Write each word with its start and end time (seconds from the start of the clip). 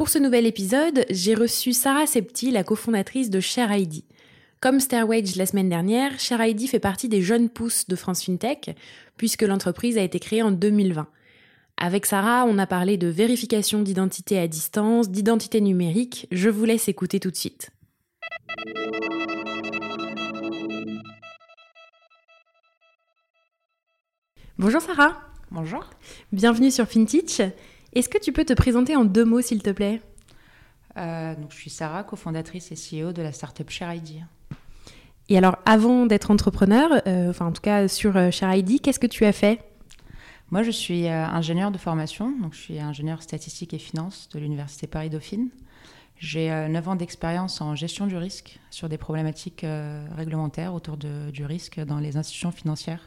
Pour 0.00 0.08
ce 0.08 0.18
nouvel 0.18 0.46
épisode, 0.46 1.04
j'ai 1.10 1.34
reçu 1.34 1.74
Sarah 1.74 2.06
Septi, 2.06 2.50
la 2.50 2.64
cofondatrice 2.64 3.28
de 3.28 3.38
Share 3.38 3.70
ID. 3.70 4.02
Comme 4.58 4.80
Stairwage 4.80 5.36
la 5.36 5.44
semaine 5.44 5.68
dernière, 5.68 6.18
Share 6.18 6.42
ID 6.42 6.70
fait 6.70 6.78
partie 6.78 7.10
des 7.10 7.20
jeunes 7.20 7.50
pousses 7.50 7.86
de 7.86 7.94
France 7.96 8.24
FinTech, 8.24 8.74
puisque 9.18 9.42
l'entreprise 9.42 9.98
a 9.98 10.02
été 10.02 10.18
créée 10.18 10.42
en 10.42 10.52
2020. 10.52 11.06
Avec 11.76 12.06
Sarah, 12.06 12.46
on 12.48 12.56
a 12.56 12.66
parlé 12.66 12.96
de 12.96 13.08
vérification 13.08 13.82
d'identité 13.82 14.38
à 14.38 14.48
distance, 14.48 15.10
d'identité 15.10 15.60
numérique. 15.60 16.28
Je 16.32 16.48
vous 16.48 16.64
laisse 16.64 16.88
écouter 16.88 17.20
tout 17.20 17.30
de 17.30 17.36
suite. 17.36 17.68
Bonjour 24.56 24.80
Sarah. 24.80 25.20
Bonjour. 25.50 25.84
Bienvenue 26.32 26.70
sur 26.70 26.86
FinTech. 26.86 27.42
Est-ce 27.92 28.08
que 28.08 28.18
tu 28.18 28.32
peux 28.32 28.44
te 28.44 28.52
présenter 28.52 28.96
en 28.96 29.04
deux 29.04 29.24
mots, 29.24 29.40
s'il 29.40 29.62
te 29.62 29.70
plaît? 29.70 30.00
Euh, 30.96 31.34
donc, 31.34 31.50
Je 31.50 31.56
suis 31.56 31.70
Sarah, 31.70 32.04
cofondatrice 32.04 32.70
et 32.72 32.74
CEO 32.76 33.12
de 33.12 33.22
la 33.22 33.32
startup 33.32 33.68
ShareID. 33.70 34.24
Et 35.30 35.38
alors, 35.38 35.56
avant 35.64 36.06
d'être 36.06 36.32
entrepreneur, 36.32 37.02
euh, 37.06 37.30
enfin 37.30 37.46
en 37.46 37.52
tout 37.52 37.62
cas 37.62 37.86
sur 37.86 38.16
euh, 38.16 38.32
ShareID, 38.32 38.80
qu'est-ce 38.80 38.98
que 38.98 39.06
tu 39.06 39.24
as 39.24 39.32
fait? 39.32 39.60
Moi, 40.50 40.64
je 40.64 40.72
suis 40.72 41.06
euh, 41.06 41.24
ingénieur 41.24 41.70
de 41.70 41.78
formation, 41.78 42.36
donc 42.40 42.54
je 42.54 42.58
suis 42.58 42.80
ingénieur 42.80 43.22
statistique 43.22 43.72
et 43.72 43.78
finance 43.78 44.28
de 44.34 44.40
l'Université 44.40 44.88
Paris-Dauphine. 44.88 45.50
J'ai 46.18 46.48
9 46.48 46.68
euh, 46.86 46.90
ans 46.90 46.96
d'expérience 46.96 47.60
en 47.60 47.76
gestion 47.76 48.08
du 48.08 48.16
risque 48.16 48.58
sur 48.70 48.88
des 48.88 48.98
problématiques 48.98 49.64
réglementaires 50.16 50.74
autour 50.74 50.96
du 50.96 51.44
risque 51.44 51.80
dans 51.80 51.98
les 51.98 52.16
institutions 52.16 52.50
financières. 52.50 53.06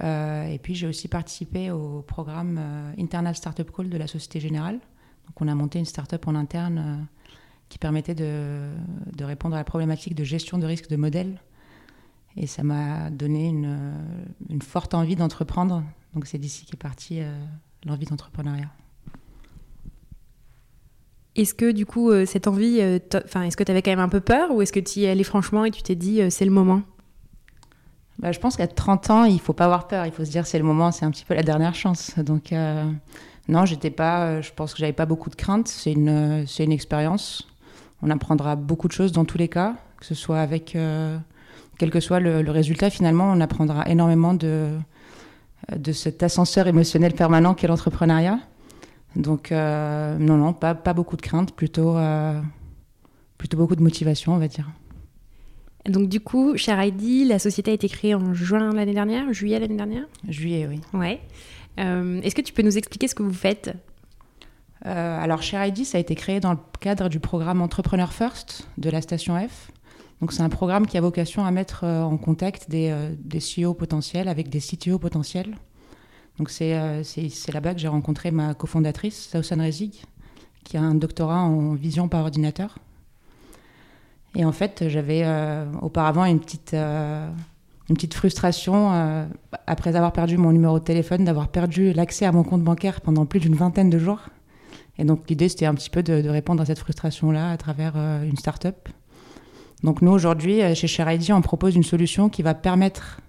Et 0.00 0.58
puis 0.62 0.74
j'ai 0.74 0.86
aussi 0.86 1.08
participé 1.08 1.70
au 1.70 2.02
programme 2.02 2.60
Internal 2.98 3.34
Startup 3.34 3.68
Call 3.70 3.88
de 3.88 3.96
la 3.96 4.06
Société 4.06 4.38
Générale. 4.38 4.74
Donc 5.26 5.40
on 5.40 5.48
a 5.48 5.54
monté 5.54 5.78
une 5.78 5.86
startup 5.86 6.26
en 6.28 6.34
interne 6.34 7.06
qui 7.68 7.78
permettait 7.78 8.14
de, 8.14 8.70
répondre 9.20 9.54
à 9.54 9.58
la 9.58 9.64
problématique 9.64 10.14
de 10.14 10.24
gestion 10.24 10.58
de 10.58 10.66
risque 10.66 10.88
de 10.88 10.96
modèles. 10.96 11.40
Et 12.36 12.46
ça 12.46 12.62
m'a 12.62 13.10
donné 13.10 13.48
une, 13.48 14.62
forte 14.62 14.94
envie 14.94 15.16
d'entreprendre 15.16 15.82
donc 16.14 16.26
c'est 16.26 16.38
d'ici 16.38 16.64
qu'est 16.64 16.76
partie 16.76 17.20
euh, 17.20 17.30
l'envie 17.84 18.06
d'entrepreneuriat. 18.06 18.70
Est-ce 21.36 21.54
que 21.54 21.70
du 21.70 21.86
coup, 21.86 22.10
euh, 22.10 22.26
cette 22.26 22.48
envie, 22.48 22.80
euh, 22.80 22.98
enfin, 23.24 23.42
est-ce 23.42 23.56
que 23.56 23.62
tu 23.62 23.70
avais 23.70 23.82
quand 23.82 23.92
même 23.92 24.00
un 24.00 24.08
peu 24.08 24.20
peur 24.20 24.50
ou 24.50 24.62
est-ce 24.62 24.72
que 24.72 24.80
tu 24.80 25.00
y 25.00 25.06
allais 25.06 25.22
franchement 25.22 25.64
et 25.64 25.70
tu 25.70 25.82
t'es 25.82 25.94
dit 25.94 26.30
c'est 26.30 26.44
le 26.44 26.50
moment? 26.50 26.82
Bah, 28.18 28.32
Je 28.32 28.38
pense 28.38 28.56
qu'à 28.56 28.66
30 28.66 29.10
ans, 29.10 29.24
il 29.24 29.34
ne 29.34 29.38
faut 29.38 29.52
pas 29.52 29.64
avoir 29.64 29.86
peur. 29.86 30.06
Il 30.06 30.12
faut 30.12 30.24
se 30.24 30.30
dire 30.30 30.46
c'est 30.46 30.58
le 30.58 30.64
moment, 30.64 30.92
c'est 30.92 31.04
un 31.04 31.10
petit 31.10 31.24
peu 31.24 31.34
la 31.34 31.42
dernière 31.42 31.74
chance. 31.74 32.18
Donc 32.18 32.52
non, 33.48 33.64
j'étais 33.64 33.90
pas, 33.90 34.40
je 34.40 34.50
pense 34.52 34.72
que 34.72 34.78
j'avais 34.78 34.92
pas 34.92 35.06
beaucoup 35.06 35.30
de 35.30 35.36
crainte. 35.36 35.68
C'est 35.68 35.92
une, 35.92 36.44
c'est 36.46 36.64
une 36.64 36.72
expérience. 36.72 37.48
On 38.02 38.10
apprendra 38.10 38.56
beaucoup 38.56 38.88
de 38.88 38.92
choses 38.92 39.12
dans 39.12 39.24
tous 39.24 39.38
les 39.38 39.48
cas, 39.48 39.74
que 39.98 40.06
ce 40.06 40.14
soit 40.14 40.40
avec, 40.40 40.76
quel 41.78 41.90
que 41.90 42.00
soit 42.00 42.20
le, 42.20 42.50
résultat, 42.50 42.90
finalement, 42.90 43.30
on 43.32 43.40
apprendra 43.40 43.88
énormément 43.88 44.34
de, 44.34 44.76
de 45.74 45.92
cet 45.92 46.22
ascenseur 46.22 46.66
émotionnel 46.66 47.12
permanent 47.14 47.54
qu'est 47.54 47.66
l'entrepreneuriat. 47.66 48.38
Donc, 49.16 49.52
euh, 49.52 50.16
non, 50.18 50.36
non, 50.36 50.52
pas, 50.52 50.74
pas, 50.74 50.92
beaucoup 50.92 51.16
de 51.16 51.22
crainte, 51.22 51.54
plutôt, 51.54 51.96
euh, 51.96 52.40
plutôt 53.36 53.56
beaucoup 53.56 53.76
de 53.76 53.82
motivation, 53.82 54.34
on 54.34 54.38
va 54.38 54.48
dire. 54.48 54.68
Donc, 55.88 56.08
du 56.08 56.20
coup, 56.20 56.56
Cher 56.56 56.82
ID, 56.82 57.26
la 57.26 57.38
société 57.38 57.70
a 57.70 57.74
été 57.74 57.88
créée 57.88 58.14
en 58.14 58.34
juin 58.34 58.72
l'année 58.72 58.94
dernière, 58.94 59.32
juillet 59.32 59.58
l'année 59.58 59.76
dernière 59.76 60.04
Juillet, 60.28 60.68
oui. 60.68 60.80
Ouais. 60.92 61.20
Euh, 61.80 62.20
est-ce 62.22 62.34
que 62.34 62.42
tu 62.42 62.52
peux 62.52 62.62
nous 62.62 62.76
expliquer 62.76 63.08
ce 63.08 63.14
que 63.14 63.22
vous 63.22 63.32
faites? 63.32 63.72
Alors, 64.82 65.42
Cher 65.42 65.66
ID, 65.66 65.84
ça 65.84 65.98
a 65.98 66.00
été 66.00 66.14
créé 66.14 66.40
dans 66.40 66.52
le 66.52 66.58
cadre 66.80 67.08
du 67.08 67.20
programme 67.20 67.60
Entrepreneur 67.60 68.12
First 68.12 68.68
de 68.78 68.90
la 68.90 69.02
station 69.02 69.36
F. 69.36 69.70
Donc 70.20 70.32
c'est 70.32 70.42
un 70.42 70.48
programme 70.48 70.86
qui 70.86 70.98
a 70.98 71.00
vocation 71.00 71.44
à 71.44 71.50
mettre 71.50 71.84
euh, 71.84 72.02
en 72.02 72.16
contact 72.16 72.68
des, 72.68 72.90
euh, 72.90 73.14
des 73.18 73.38
CEO 73.38 73.74
potentiels 73.74 74.28
avec 74.28 74.48
des 74.48 74.60
CTO 74.60 74.98
potentiels. 74.98 75.56
Donc 76.38 76.50
euh, 76.60 77.02
c'est 77.04 77.52
là-bas 77.52 77.74
que 77.74 77.80
j'ai 77.80 77.88
rencontré 77.88 78.30
ma 78.30 78.54
cofondatrice, 78.54 79.28
Sausan 79.30 79.62
Rezig, 79.62 80.02
qui 80.64 80.76
a 80.76 80.82
un 80.82 80.94
doctorat 80.94 81.40
en 81.40 81.74
vision 81.74 82.08
par 82.08 82.22
ordinateur. 82.24 82.78
Et 84.38 84.44
en 84.44 84.52
fait, 84.52 84.84
j'avais 84.88 85.26
auparavant 85.82 86.24
une 86.24 86.40
petite, 86.40 86.72
une 86.72 87.94
petite 87.94 88.14
frustration 88.14 89.26
après 89.66 89.96
avoir 89.96 90.12
perdu 90.12 90.38
mon 90.38 90.52
numéro 90.52 90.78
de 90.78 90.84
téléphone, 90.84 91.24
d'avoir 91.24 91.48
perdu 91.48 91.92
l'accès 91.92 92.24
à 92.24 92.32
mon 92.32 92.44
compte 92.44 92.62
bancaire 92.62 93.00
pendant 93.00 93.26
plus 93.26 93.40
d'une 93.40 93.56
vingtaine 93.56 93.90
de 93.90 93.98
jours. 93.98 94.20
Et 94.96 95.04
donc 95.04 95.28
l'idée, 95.28 95.48
c'était 95.48 95.66
un 95.66 95.74
petit 95.74 95.90
peu 95.90 96.04
de, 96.04 96.28
répondre 96.28 96.62
à 96.62 96.66
cette 96.66 96.78
frustration-là 96.78 97.50
à 97.50 97.56
travers 97.56 97.96
une 97.96 98.36
start-up. 98.36 98.88
Donc 99.82 100.02
nous, 100.02 100.10
aujourd'hui, 100.10 100.62
euh, 100.62 100.74
chez 100.74 100.88
ShareID, 100.88 101.30
on 101.32 101.40
propose 101.40 101.76
une 101.76 101.84
solution 101.84 102.28
qui 102.28 102.42
va 102.42 102.54
permettre 102.54 103.20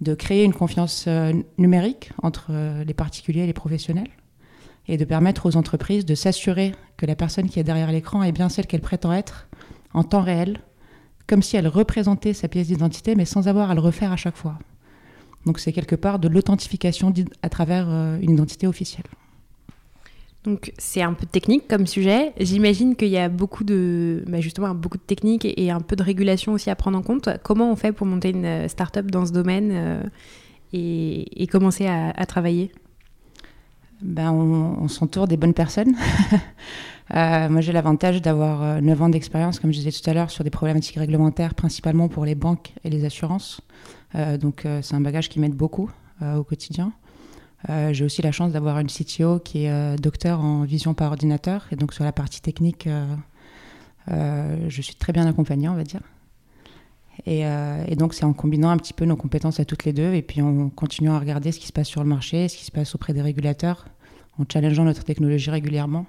de 0.00 0.14
créer 0.14 0.44
une 0.44 0.52
confiance 0.52 1.04
euh, 1.06 1.32
numérique 1.56 2.10
entre 2.22 2.48
euh, 2.50 2.82
les 2.84 2.94
particuliers 2.94 3.42
et 3.42 3.46
les 3.46 3.52
professionnels 3.52 4.10
et 4.88 4.96
de 4.96 5.04
permettre 5.04 5.46
aux 5.46 5.56
entreprises 5.56 6.04
de 6.04 6.14
s'assurer 6.14 6.74
que 6.96 7.06
la 7.06 7.14
personne 7.14 7.48
qui 7.48 7.60
est 7.60 7.64
derrière 7.64 7.90
l'écran 7.92 8.22
est 8.22 8.32
bien 8.32 8.48
celle 8.48 8.66
qu'elle 8.66 8.80
prétend 8.80 9.12
être 9.12 9.48
en 9.94 10.04
temps 10.04 10.22
réel, 10.22 10.60
comme 11.26 11.42
si 11.42 11.56
elle 11.56 11.68
représentait 11.68 12.34
sa 12.34 12.48
pièce 12.48 12.66
d'identité, 12.66 13.14
mais 13.14 13.24
sans 13.24 13.48
avoir 13.48 13.70
à 13.70 13.74
le 13.74 13.80
refaire 13.80 14.12
à 14.12 14.16
chaque 14.16 14.36
fois. 14.36 14.58
Donc 15.46 15.58
c'est 15.58 15.72
quelque 15.72 15.96
part 15.96 16.18
de 16.18 16.28
l'authentification 16.28 17.12
à 17.42 17.48
travers 17.48 17.88
une 18.20 18.32
identité 18.32 18.66
officielle. 18.66 19.06
Donc 20.44 20.72
c'est 20.76 21.00
un 21.00 21.14
peu 21.14 21.26
technique 21.26 21.66
comme 21.68 21.86
sujet. 21.86 22.32
J'imagine 22.38 22.96
qu'il 22.96 23.08
y 23.08 23.16
a 23.16 23.30
beaucoup 23.30 23.64
de, 23.64 24.22
bah, 24.28 24.40
justement, 24.40 24.74
beaucoup 24.74 24.98
de 24.98 25.02
techniques 25.02 25.46
et, 25.46 25.70
un 25.70 25.80
peu 25.80 25.96
de 25.96 26.02
régulation 26.02 26.52
aussi 26.52 26.68
à 26.68 26.76
prendre 26.76 26.98
en 26.98 27.02
compte. 27.02 27.30
Comment 27.42 27.72
on 27.72 27.76
fait 27.76 27.92
pour 27.92 28.06
monter 28.06 28.30
une 28.30 28.44
euh, 28.44 28.68
start-up 28.68 29.06
dans 29.10 29.24
ce 29.24 29.32
domaine 29.32 29.70
euh, 29.72 30.02
et, 30.74 31.46
commencer 31.46 31.86
à, 31.86 32.26
travailler? 32.26 32.72
Ben, 34.04 34.30
on, 34.32 34.86
s'entoure 34.88 35.26
des 35.26 35.36
bonnes 35.36 35.54
personnes. 35.54 35.94
Euh, 37.14 37.50
moi, 37.50 37.60
j'ai 37.60 37.72
l'avantage 37.72 38.22
d'avoir 38.22 38.80
9 38.80 39.02
ans 39.02 39.08
d'expérience, 39.10 39.60
comme 39.60 39.70
je 39.70 39.76
disais 39.76 39.92
tout 39.92 40.08
à 40.08 40.14
l'heure, 40.14 40.30
sur 40.30 40.42
des 40.42 40.48
problématiques 40.48 40.96
réglementaires, 40.96 41.52
principalement 41.54 42.08
pour 42.08 42.24
les 42.24 42.34
banques 42.34 42.72
et 42.82 42.88
les 42.88 43.04
assurances. 43.04 43.60
donc, 44.40 44.66
c'est 44.80 44.94
un 44.94 45.02
bagage 45.02 45.28
qui 45.28 45.38
m'aide 45.38 45.52
beaucoup 45.52 45.90
au 46.22 46.44
quotidien. 46.44 46.94
Euh, 47.70 47.92
j'ai 47.92 48.04
aussi 48.04 48.22
la 48.22 48.32
chance 48.32 48.52
d'avoir 48.52 48.78
une 48.78 48.88
CTO 48.88 49.38
qui 49.38 49.64
est 49.64 49.70
euh, 49.70 49.96
docteur 49.96 50.40
en 50.40 50.64
vision 50.64 50.94
par 50.94 51.10
ordinateur. 51.10 51.66
Et 51.70 51.76
donc 51.76 51.92
sur 51.92 52.04
la 52.04 52.12
partie 52.12 52.40
technique, 52.40 52.88
euh, 54.08 54.68
je 54.68 54.82
suis 54.82 54.94
très 54.94 55.12
bien 55.12 55.26
accompagnée, 55.26 55.68
on 55.68 55.74
va 55.74 55.84
dire. 55.84 56.00
Et, 57.26 57.42
et 57.42 57.96
donc 57.96 58.12
c'est 58.12 58.24
en 58.24 58.32
combinant 58.32 58.70
un 58.70 58.76
petit 58.76 58.92
peu 58.92 59.04
nos 59.04 59.16
compétences 59.16 59.60
à 59.60 59.64
toutes 59.64 59.84
les 59.84 59.92
deux 59.92 60.14
et 60.14 60.22
puis 60.22 60.42
en 60.42 60.68
continuant 60.68 61.14
à 61.14 61.20
regarder 61.20 61.52
ce 61.52 61.60
qui 61.60 61.66
se 61.66 61.72
passe 61.72 61.88
sur 61.88 62.02
le 62.02 62.08
marché, 62.08 62.48
ce 62.48 62.56
qui 62.56 62.64
se 62.64 62.72
passe 62.72 62.94
auprès 62.94 63.12
des 63.12 63.22
régulateurs, 63.22 63.86
en 64.38 64.44
challengeant 64.50 64.84
notre 64.84 65.04
technologie 65.04 65.50
régulièrement. 65.50 66.06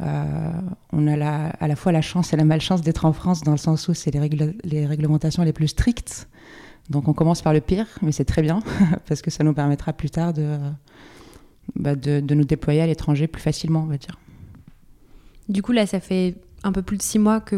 on 0.00 1.06
a 1.06 1.46
à 1.48 1.68
la 1.68 1.76
fois 1.76 1.92
la 1.92 2.02
chance 2.02 2.32
et 2.32 2.36
la 2.36 2.44
malchance 2.44 2.82
d'être 2.82 3.04
en 3.04 3.12
France 3.12 3.42
dans 3.42 3.52
le 3.52 3.58
sens 3.58 3.88
où 3.88 3.94
c'est 3.94 4.10
les, 4.10 4.86
réglementations 4.86 5.42
les 5.42 5.52
plus 5.52 5.68
strictes. 5.68 6.28
Donc 6.88 7.06
on 7.06 7.12
commence 7.12 7.40
par 7.40 7.52
le 7.52 7.60
pire, 7.60 7.86
mais 8.02 8.10
c'est 8.10 8.24
très 8.24 8.42
bien, 8.42 8.62
parce 9.08 9.22
que 9.22 9.30
ça 9.30 9.44
nous 9.44 9.54
permettra 9.54 9.92
plus 9.92 10.10
tard 10.10 10.32
bah, 11.76 11.94
de, 11.94 12.20
de, 12.20 12.34
nous 12.34 12.44
déployer 12.44 12.80
à 12.80 12.86
l'étranger 12.86 13.28
plus 13.28 13.42
facilement, 13.42 13.82
on 13.82 13.86
va 13.86 13.96
dire. 13.96 14.18
Du 15.48 15.62
coup, 15.62 15.72
là, 15.72 15.86
ça 15.86 16.00
fait 16.00 16.36
un 16.62 16.72
peu 16.72 16.82
plus 16.82 16.96
de 16.96 17.02
six 17.02 17.18
mois 17.18 17.40
que 17.40 17.56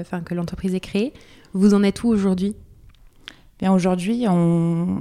enfin 0.00 0.20
que 0.20 0.34
l'entreprise 0.34 0.74
est 0.74 0.80
créée. 0.80 1.12
Vous 1.52 1.74
en 1.74 1.82
êtes 1.82 2.02
où 2.04 2.08
aujourd'hui? 2.08 2.54
Bien 3.58 3.72
aujourd'hui, 3.72 4.26
on, 4.28 5.00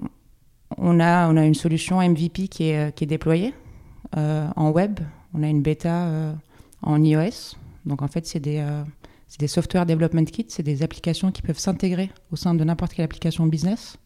a, 1.00 1.46
une 1.46 1.54
solution 1.54 2.02
MVP 2.02 2.48
qui 2.48 2.64
est, 2.64 3.06
déployée 3.06 3.54
en 4.16 4.72
web. 4.72 5.00
On 5.34 5.44
a 5.44 5.48
une 5.48 5.62
bêta 5.62 6.34
en 6.82 7.04
iOS. 7.04 7.56
Donc 7.86 8.02
en 8.02 8.08
fait, 8.08 8.26
c'est 8.26 8.40
des, 8.40 8.62
c'est 9.30 9.40
des 9.40 9.48
software 9.48 9.86
development 9.86 10.26
kits, 10.26 10.48
c'est 10.50 10.64
des 10.64 10.82
applications 10.82 11.32
qui 11.32 11.44
peuvent 11.44 11.60
s'intégrer 11.60 12.12
au 12.32 12.36
sein 12.36 12.56
de 12.56 12.64
n'importe 12.64 12.94
quelle 12.94 13.06
application 13.06 13.46
business, 13.46 13.98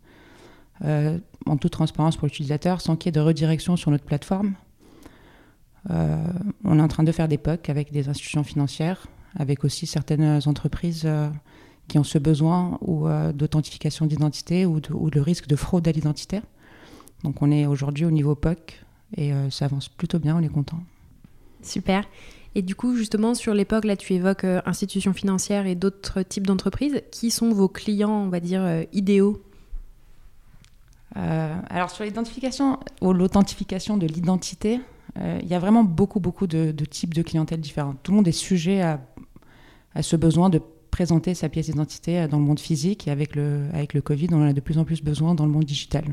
euh, 0.83 1.17
en 1.45 1.55
toute 1.55 1.71
transparence 1.71 2.17
pour 2.17 2.27
l'utilisateur, 2.27 2.81
sans 2.81 2.97
qu'il 2.97 3.07
y 3.07 3.09
ait 3.09 3.19
de 3.19 3.25
redirection 3.25 3.77
sur 3.77 3.89
notre 3.89 4.03
plateforme. 4.03 4.55
Euh, 5.91 6.21
on 6.65 6.77
est 6.77 6.81
en 6.81 6.89
train 6.89 7.03
de 7.03 7.11
faire 7.13 7.29
des 7.29 7.37
POC 7.37 7.69
avec 7.69 7.93
des 7.93 8.09
institutions 8.09 8.43
financières, 8.43 9.07
avec 9.37 9.63
aussi 9.63 9.87
certaines 9.87 10.41
entreprises 10.45 11.03
euh, 11.05 11.29
qui 11.87 11.99
ont 11.99 12.03
ce 12.03 12.17
besoin 12.17 12.77
ou 12.81 13.07
d'authentification 13.33 14.05
d'identité 14.05 14.65
ou, 14.65 14.79
ou, 14.91 15.09
le 15.09 15.21
risque 15.21 15.47
de 15.47 15.55
fraude 15.55 15.87
à 15.87 15.91
l'identité. 15.91 16.41
Donc 17.23 17.41
on 17.41 17.51
est 17.51 17.65
aujourd'hui 17.65 18.05
au 18.05 18.11
niveau 18.11 18.35
POC 18.35 18.83
et 19.17 19.31
ça 19.49 19.65
avance 19.65 19.89
plutôt 19.89 20.19
bien, 20.19 20.37
on 20.37 20.41
est 20.41 20.49
content. 20.49 20.79
Super. 21.61 22.05
Et 22.55 22.61
du 22.61 22.75
coup, 22.75 22.95
justement, 22.95 23.33
sur 23.33 23.53
l'époque, 23.53 23.85
là, 23.85 23.95
tu 23.95 24.13
évoques 24.13 24.43
euh, 24.43 24.61
institutions 24.65 25.13
financières 25.13 25.65
et 25.65 25.75
d'autres 25.75 26.21
types 26.21 26.45
d'entreprises. 26.45 27.01
Qui 27.11 27.31
sont 27.31 27.51
vos 27.51 27.67
clients, 27.67 28.25
on 28.25 28.29
va 28.29 28.39
dire, 28.39 28.61
euh, 28.61 28.83
idéaux? 28.93 29.41
Euh, 31.17 31.55
Alors, 31.69 31.89
sur 31.89 32.03
l'identification 32.03 32.79
ou 33.01 33.13
l'authentification 33.13 33.97
de 33.97 34.07
l'identité, 34.07 34.79
il 35.15 35.47
y 35.47 35.53
a 35.53 35.59
vraiment 35.59 35.83
beaucoup, 35.83 36.19
beaucoup 36.19 36.47
de, 36.47 36.71
types 36.85 37.13
de 37.13 37.21
clientèle 37.21 37.61
différents. 37.61 37.93
Tout 38.01 38.11
le 38.11 38.15
monde 38.15 38.27
est 38.27 38.31
sujet 38.31 38.81
à, 38.81 38.99
à 39.93 40.01
ce 40.01 40.15
besoin 40.15 40.49
de 40.49 40.59
présenter 40.93 41.33
sa 41.33 41.49
pièce 41.49 41.65
d'identité 41.65 42.27
dans 42.27 42.37
le 42.37 42.43
monde 42.43 42.59
physique 42.59 43.07
et 43.07 43.11
avec 43.11 43.35
le, 43.35 43.63
avec 43.73 43.95
le 43.95 44.01
Covid, 44.01 44.27
on 44.31 44.43
en 44.43 44.47
a 44.47 44.53
de 44.53 44.61
plus 44.61 44.77
en 44.77 44.85
plus 44.85 45.01
besoin 45.01 45.33
dans 45.33 45.47
le 45.47 45.51
monde 45.51 45.63
digital. 45.63 46.05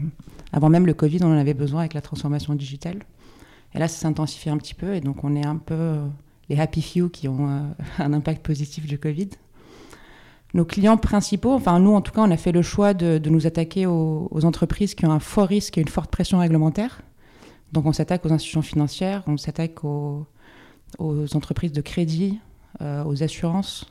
Avant 0.54 0.70
même 0.70 0.86
le 0.86 0.94
Covid, 0.94 1.18
on 1.20 1.26
en 1.26 1.36
avait 1.36 1.52
besoin 1.52 1.80
avec 1.80 1.92
la 1.92 2.00
transformation 2.00 2.54
digitale. 2.54 3.00
Et 3.74 3.78
là, 3.78 3.88
ça 3.88 4.00
s'intensifie 4.00 4.48
un 4.48 4.56
petit 4.56 4.72
peu 4.72 4.94
et 4.94 5.02
donc 5.02 5.22
on 5.22 5.36
est 5.36 5.44
un 5.44 5.58
peu 5.58 5.98
les 6.48 6.58
happy 6.58 6.80
few 6.80 7.10
qui 7.10 7.28
ont 7.28 7.46
euh, 7.46 7.60
un 7.98 8.14
impact 8.14 8.42
positif 8.42 8.86
du 8.86 8.98
Covid. 8.98 9.28
Nos 10.54 10.64
clients 10.64 10.96
principaux, 10.96 11.52
enfin 11.52 11.78
nous 11.78 11.92
en 11.92 12.00
tout 12.00 12.12
cas, 12.12 12.22
on 12.22 12.30
a 12.30 12.38
fait 12.38 12.50
le 12.50 12.62
choix 12.62 12.94
de, 12.94 13.20
nous 13.28 13.46
attaquer 13.46 13.84
aux, 13.84 14.44
entreprises 14.44 14.94
qui 14.94 15.04
ont 15.04 15.12
un 15.12 15.20
fort 15.20 15.46
risque 15.46 15.76
et 15.76 15.82
une 15.82 15.88
forte 15.88 16.10
pression 16.10 16.38
réglementaire. 16.38 17.02
Donc 17.72 17.84
on 17.84 17.92
s'attaque 17.92 18.24
aux 18.24 18.32
institutions 18.32 18.62
financières, 18.62 19.24
on 19.26 19.36
s'attaque 19.36 19.84
aux, 19.84 20.26
entreprises 21.34 21.72
de 21.72 21.82
crédit, 21.82 22.38
euh, 22.80 23.04
aux 23.04 23.22
assurances. 23.22 23.86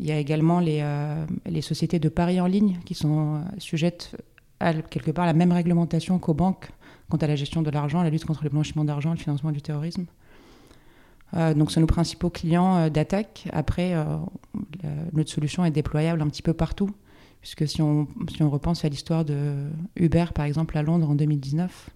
Il 0.00 0.06
y 0.06 0.12
a 0.12 0.18
également 0.18 0.60
les, 0.60 0.80
euh, 0.82 1.24
les, 1.46 1.62
sociétés 1.62 1.98
de 1.98 2.08
paris 2.08 2.40
en 2.40 2.46
ligne 2.46 2.78
qui 2.84 2.94
sont 2.94 3.42
sujettes 3.58 4.16
à 4.60 4.74
quelque 4.74 5.10
part 5.10 5.26
la 5.26 5.34
même 5.34 5.52
réglementation 5.52 6.18
qu'aux 6.18 6.34
banques 6.34 6.70
quant 7.08 7.18
à 7.18 7.26
la 7.26 7.36
gestion 7.36 7.62
de 7.62 7.70
l'argent, 7.70 8.02
la 8.02 8.10
lutte 8.10 8.24
contre 8.24 8.44
le 8.44 8.50
blanchiment 8.50 8.84
d'argent, 8.84 9.10
le 9.10 9.18
financement 9.18 9.52
du 9.52 9.62
terrorisme. 9.62 10.06
Euh, 11.36 11.54
donc, 11.54 11.70
c'est 11.70 11.80
nos 11.80 11.86
principaux 11.86 12.30
clients 12.30 12.76
euh, 12.76 12.88
d'attaque. 12.88 13.48
Après, 13.52 13.94
euh, 13.94 14.04
notre 15.12 15.30
solution 15.30 15.64
est 15.64 15.70
déployable 15.70 16.22
un 16.22 16.28
petit 16.28 16.42
peu 16.42 16.54
partout, 16.54 16.90
puisque 17.40 17.66
si 17.68 17.82
on, 17.82 18.06
si 18.34 18.42
on 18.42 18.50
repense 18.50 18.84
à 18.84 18.88
l'histoire 18.88 19.24
de 19.24 19.54
Uber, 19.96 20.26
par 20.34 20.44
exemple, 20.44 20.76
à 20.78 20.82
Londres 20.82 21.10
en 21.10 21.14
2019, 21.14 21.90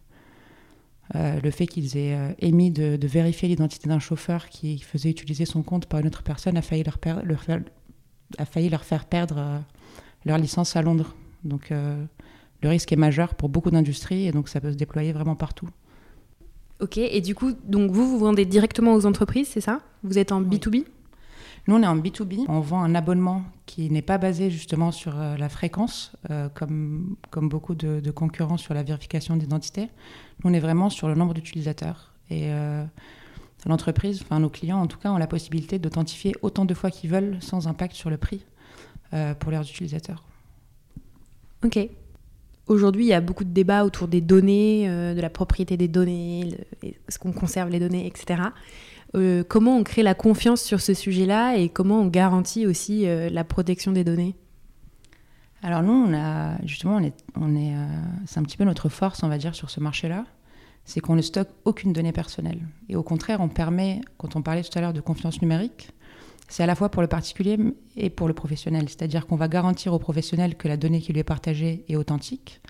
le 1.15 1.50
fait 1.50 1.67
qu'ils 1.67 1.97
aient 1.97 2.37
émis 2.39 2.71
de, 2.71 2.99
vérifier 3.06 3.49
l'identité 3.49 3.89
d'un 3.89 3.99
chauffeur 3.99 4.50
qui 4.50 4.79
faisait 4.79 5.09
utiliser 5.09 5.47
son 5.47 5.62
compte 5.62 5.87
par 5.87 6.00
une 6.00 6.06
autre 6.06 6.23
personne 6.23 6.59
a 6.59 6.61
failli 6.61 6.83
leur, 6.85 6.99
leur, 7.25 7.43
faire, 7.43 7.62
a 8.36 8.44
failli 8.44 8.69
leur 8.69 8.84
faire 8.84 9.06
perdre 9.06 9.62
leur 10.25 10.38
licence 10.38 10.76
à 10.76 10.82
Londres. 10.82 11.14
Donc, 11.44 11.70
le 11.70 12.69
risque 12.69 12.92
est 12.92 12.96
majeur 12.96 13.34
pour 13.34 13.48
beaucoup 13.48 13.70
d'industries 13.70 14.26
et 14.26 14.32
donc 14.32 14.48
ça 14.48 14.60
peut 14.60 14.72
se 14.72 14.76
déployer 14.76 15.12
vraiment 15.12 15.36
partout. 15.36 15.69
Ok, 16.80 16.98
et 16.98 17.20
du 17.20 17.34
coup, 17.34 17.52
donc 17.64 17.90
vous, 17.90 18.08
vous 18.08 18.19
vendez 18.19 18.44
directement 18.44 18.94
aux 18.94 19.04
entreprises, 19.04 19.48
c'est 19.48 19.60
ça? 19.60 19.80
Vous 20.04 20.16
êtes 20.16 20.30
en 20.30 20.40
B2B 20.40 20.84
Nous, 21.66 21.75
on 21.75 21.82
est 21.82 21.86
en 21.86 21.96
B2B. 21.96 22.44
On 22.46 22.60
vend 22.60 22.82
un 22.82 22.94
abonnement 22.94 23.42
qui 23.66 23.90
n'est 23.90 24.02
pas 24.02 24.16
basé 24.16 24.48
justement 24.48 24.92
sur 24.92 25.19
euh, 25.19 25.36
la 25.36 25.48
fréquence, 25.48 26.12
euh, 26.30 26.48
comme, 26.48 27.16
comme 27.30 27.48
beaucoup 27.48 27.75
de, 27.75 28.10
concurrents 28.12 28.58
sur 28.58 28.75
la 28.75 28.84
vérification 28.84 29.36
d'identité. 29.36 29.88
Nous, 30.42 30.50
on 30.50 30.54
est 30.54 30.60
vraiment 30.60 30.88
sur 30.88 31.08
le 31.08 31.16
nombre 31.16 31.34
d'utilisateurs. 31.34 32.12
Et 32.30 32.52
euh, 32.52 32.84
l'entreprise, 33.66 34.22
enfin 34.22 34.40
nos 34.40 34.49
clients 34.50 34.81
en 34.81 34.87
tout 34.87 34.99
cas, 34.99 35.10
ont 35.10 35.19
la 35.19 35.26
possibilité 35.26 35.78
d'authentifier 35.78 36.34
autant 36.43 36.64
de 36.64 36.75
fois 36.75 36.90
qu'ils 36.90 37.10
veulent 37.10 37.38
sans 37.40 37.66
impact 37.66 37.94
sur 37.94 38.10
le 38.10 38.16
prix 38.16 38.44
pour 39.40 39.50
leurs 39.50 39.62
utilisateurs. 39.62 40.22
Ok. 41.64 41.88
Aujourd'hui, 42.69 43.06
il 43.06 43.08
y 43.08 43.14
a 43.14 43.22
beaucoup 43.22 43.44
de 43.44 43.50
débats 43.50 43.84
autour 43.84 44.08
des 44.08 44.20
données, 44.20 44.88
euh, 44.88 45.14
de 45.14 45.20
la 45.20 45.31
propriété 45.31 45.78
des 45.78 45.88
données, 45.88 46.55
est-ce 46.82 47.19
qu'on 47.19 47.32
conserve 47.32 47.70
les 47.70 47.81
données, 47.81 48.06
etc. 48.06 48.43
Euh, 49.16 49.43
comment 49.43 49.78
on 49.78 49.84
crée 49.84 50.02
la 50.02 50.14
confiance 50.14 50.61
sur 50.61 50.81
ce 50.82 50.93
sujet-là 50.93 51.56
et 51.56 51.70
comment 51.70 52.02
on 52.02 52.06
garantit 52.06 52.66
aussi 52.66 53.06
euh, 53.06 53.31
la 53.31 53.43
protection 53.43 53.90
des 53.90 54.04
données? 54.04 54.34
Alors 55.62 55.82
nous, 55.82 55.93
on 55.93 56.12
a 56.14 56.58
justement, 56.66 56.96
on 56.96 57.02
est, 57.02 57.14
on 57.34 57.56
est, 57.56 57.75
c'est 58.26 58.38
un 58.38 58.44
petit 58.44 58.58
peu 58.58 58.64
notre 58.64 58.88
force, 58.88 59.22
on 59.25 59.28
va 59.28 59.38
dire, 59.38 59.54
sur 59.56 59.70
ce 59.70 59.81
marché-là, 59.81 60.25
c'est 60.88 61.00
qu'on 61.00 61.14
ne 61.14 61.23
stocke 61.23 61.50
aucune 61.67 61.93
donnée 61.93 62.12
personnelle. 62.12 62.67
Et 62.88 62.96
au 62.96 63.02
contraire, 63.02 63.43
on 63.43 63.49
permet, 63.49 64.00
quand 64.17 64.37
on 64.37 64.43
parlait 64.43 64.62
tout 64.62 64.76
à 64.76 64.81
l'heure 64.81 64.94
de 64.94 65.02
confiance 65.02 65.43
numérique, 65.43 65.90
c'est 66.49 66.62
à 66.62 66.67
la 66.67 66.75
fois 66.75 66.88
pour 66.88 67.02
le 67.02 67.08
particulier 67.08 67.58
et 67.94 68.08
pour 68.08 68.26
le 68.26 68.32
professionnel. 68.32 68.88
C'est-à-dire 68.88 69.26
qu'on 69.26 69.37
va 69.37 69.49
garantir 69.49 69.93
au 69.93 69.99
professionnel 69.99 70.56
que 70.56 70.67
la 70.67 70.79
donnée 70.79 71.02
qui 71.02 71.12
lui 71.12 71.20
est 71.20 71.25
partagée 71.25 71.85
est 71.90 71.96
authentique, 71.96 72.62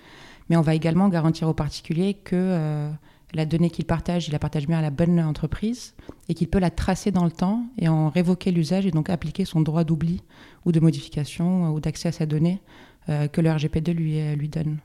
mais 0.49 0.57
on 0.57 0.61
va 0.61 0.75
également 0.75 1.07
garantir 1.07 1.47
au 1.47 1.53
particulier 1.53 2.13
que 2.13 2.35
euh, 2.35 2.91
la 3.33 3.45
donnée 3.45 3.69
qu'il 3.69 3.85
partage, 3.85 4.27
il 4.27 4.31
la 4.33 4.39
partage 4.39 4.67
bien 4.67 4.79
à 4.79 4.81
la 4.81 4.89
bonne 4.89 5.17
entreprise 5.21 5.95
et 6.27 6.33
qu'il 6.33 6.49
peut 6.49 6.59
la 6.59 6.71
tracer 6.71 7.11
dans 7.11 7.23
le 7.23 7.31
temps 7.31 7.67
et 7.77 7.87
en 7.87 8.09
révoquer 8.09 8.51
l'usage 8.51 8.85
et 8.85 8.91
donc 8.91 9.09
appliquer 9.09 9.45
son 9.45 9.61
droit 9.61 9.85
d'oubli 9.85 10.23
ou 10.65 10.73
de 10.73 10.81
modification 10.81 11.67
euh, 11.67 11.69
ou 11.69 11.79
d'accès 11.79 12.09
à 12.09 12.11
sa 12.11 12.25
donnée 12.25 12.59
euh, 13.07 13.29
que 13.29 13.39
le 13.39 13.49
RGPD 13.49 13.93
lui, 13.93 14.35
lui 14.35 14.49
donne. 14.49 14.79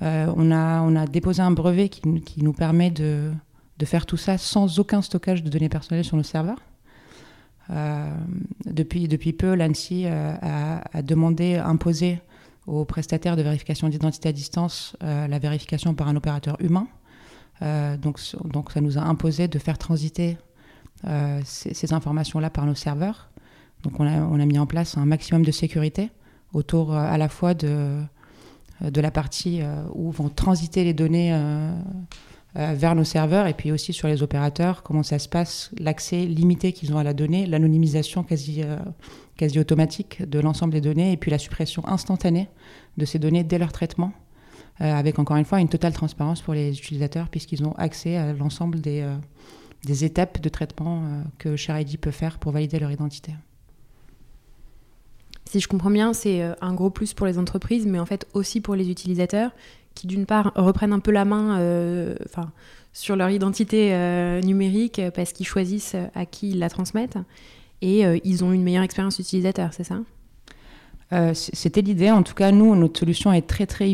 On, 0.00 0.50
a, 0.50 0.80
on 0.82 0.96
a 0.96 1.06
déposé 1.06 1.42
un 1.42 1.50
brevet 1.50 1.88
qui, 1.88 2.42
nous 2.42 2.52
permet 2.52 2.90
de, 2.90 3.32
faire 3.84 4.06
tout 4.06 4.16
ça 4.16 4.38
sans 4.38 4.78
aucun 4.78 5.02
stockage 5.02 5.42
de 5.42 5.48
données 5.48 5.68
personnelles 5.68 6.04
sur 6.04 6.16
nos 6.16 6.22
serveurs. 6.22 6.58
Euh, 7.70 8.10
depuis, 8.64 9.32
peu, 9.32 9.54
l'ANSI 9.54 10.04
euh, 10.06 10.34
a, 10.40 11.02
demandé, 11.02 11.56
imposé 11.56 12.20
aux 12.66 12.84
prestataires 12.84 13.36
de 13.36 13.42
vérification 13.42 13.88
d'identité 13.88 14.28
à 14.28 14.32
distance 14.32 14.96
euh, 15.02 15.26
la 15.26 15.38
vérification 15.38 15.94
par 15.94 16.08
un 16.08 16.16
opérateur 16.16 16.56
humain. 16.60 16.86
donc, 18.00 18.18
ça 18.18 18.80
nous 18.80 18.98
a 18.98 19.02
imposé 19.02 19.48
de 19.48 19.58
faire 19.58 19.78
transiter 19.78 20.38
ces, 21.44 21.92
informations-là 21.92 22.50
par 22.50 22.66
nos 22.66 22.74
serveurs. 22.74 23.30
Donc 23.84 24.00
on 24.00 24.06
a, 24.06 24.46
mis 24.46 24.58
en 24.58 24.66
place 24.66 24.96
un 24.96 25.06
maximum 25.06 25.44
de 25.44 25.52
sécurité 25.52 26.10
autour 26.52 26.94
à 26.94 27.16
la 27.18 27.28
fois 27.28 27.54
de, 27.54 28.00
de 28.80 29.00
la 29.00 29.10
partie 29.10 29.60
où 29.94 30.10
vont 30.10 30.28
transiter 30.28 30.84
les 30.84 30.94
données 30.94 31.32
euh, 32.56 32.72
vers 32.74 32.94
nos 32.94 33.04
serveurs 33.04 33.46
et 33.46 33.52
puis 33.52 33.70
aussi 33.72 33.92
sur 33.92 34.08
les 34.08 34.22
opérateurs, 34.22 34.82
comment 34.82 35.02
ça 35.02 35.18
se 35.18 35.28
passe, 35.28 35.70
l'accès 35.78 36.24
limité 36.24 36.72
qu'ils 36.72 36.94
ont 36.94 36.98
à 36.98 37.04
la 37.04 37.12
donnée, 37.12 37.44
l'anonymisation 37.44 38.22
quasi, 38.24 38.62
euh, 38.62 38.78
quasi 39.36 39.60
automatique 39.60 40.28
de 40.28 40.40
l'ensemble 40.40 40.72
des 40.72 40.80
données 40.80 41.12
et 41.12 41.18
puis 41.18 41.30
la 41.30 41.36
suppression 41.36 41.86
instantanée 41.86 42.48
de 42.96 43.04
ces 43.04 43.18
données 43.18 43.44
dès 43.44 43.58
leur 43.58 43.70
traitement, 43.70 44.12
euh, 44.80 44.90
avec 44.90 45.18
encore 45.18 45.36
une 45.36 45.44
fois 45.44 45.60
une 45.60 45.68
totale 45.68 45.92
transparence 45.92 46.40
pour 46.40 46.54
les 46.54 46.70
utilisateurs 46.70 47.28
puisqu'ils 47.28 47.66
ont 47.66 47.74
accès 47.74 48.16
à 48.16 48.32
l'ensemble 48.32 48.80
des, 48.80 49.06
des 49.84 50.04
étapes 50.06 50.40
de 50.40 50.48
traitement 50.48 51.02
que 51.36 51.54
ShareID 51.54 51.98
peut 52.00 52.10
faire 52.10 52.38
pour 52.38 52.52
valider 52.52 52.78
leur 52.78 52.90
identité. 52.90 53.34
Si 55.48 55.60
je 55.60 55.68
comprends 55.68 55.90
bien, 55.90 56.12
c'est 56.12 56.42
un 56.60 56.74
gros 56.74 56.90
plus 56.90 57.14
pour 57.14 57.26
les 57.26 57.38
entreprises, 57.38 57.86
mais 57.86 57.98
en 57.98 58.04
fait 58.04 58.26
aussi 58.34 58.60
pour 58.60 58.74
les 58.74 58.90
utilisateurs 58.90 59.50
qui 59.98 60.06
d'une 60.06 60.26
part 60.26 60.52
reprennent 60.54 60.92
un 60.92 61.00
peu 61.00 61.10
la 61.10 61.24
main 61.24 61.58
euh, 61.58 62.14
sur 62.92 63.16
leur 63.16 63.30
identité 63.30 63.92
euh, 63.92 64.40
numérique 64.40 65.00
parce 65.14 65.32
qu'ils 65.32 65.46
choisissent 65.46 65.96
à 66.14 66.24
qui 66.24 66.50
ils 66.50 66.58
la 66.60 66.70
transmettent. 66.70 67.18
Et 67.82 68.06
euh, 68.06 68.18
ils 68.22 68.44
ont 68.44 68.52
une 68.52 68.62
meilleure 68.62 68.84
expérience 68.84 69.18
utilisateur, 69.18 69.70
c'est 69.72 69.84
ça? 69.84 70.00
C'était 71.32 71.80
l'idée. 71.80 72.10
En 72.10 72.22
tout 72.22 72.34
cas, 72.34 72.52
nous, 72.52 72.76
notre 72.76 73.00
solution 73.00 73.32
est 73.32 73.46
très 73.46 73.66
très 73.66 73.90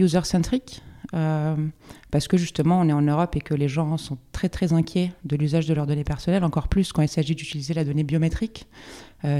user-centric 1.14 1.74
parce 2.10 2.28
que 2.28 2.36
justement, 2.36 2.80
on 2.80 2.88
est 2.88 2.92
en 2.92 3.02
Europe 3.02 3.34
et 3.34 3.40
que 3.40 3.54
les 3.54 3.66
gens 3.66 3.96
sont 3.96 4.18
très 4.30 4.48
très 4.48 4.72
inquiets 4.72 5.12
de 5.24 5.34
l'usage 5.34 5.66
de 5.66 5.74
leurs 5.74 5.86
données 5.86 6.04
personnelles, 6.04 6.44
encore 6.44 6.68
plus 6.68 6.92
quand 6.92 7.02
il 7.02 7.08
s'agit 7.08 7.34
d'utiliser 7.34 7.74
la 7.74 7.84
donnée 7.84 8.04
biométrique. 8.04 8.68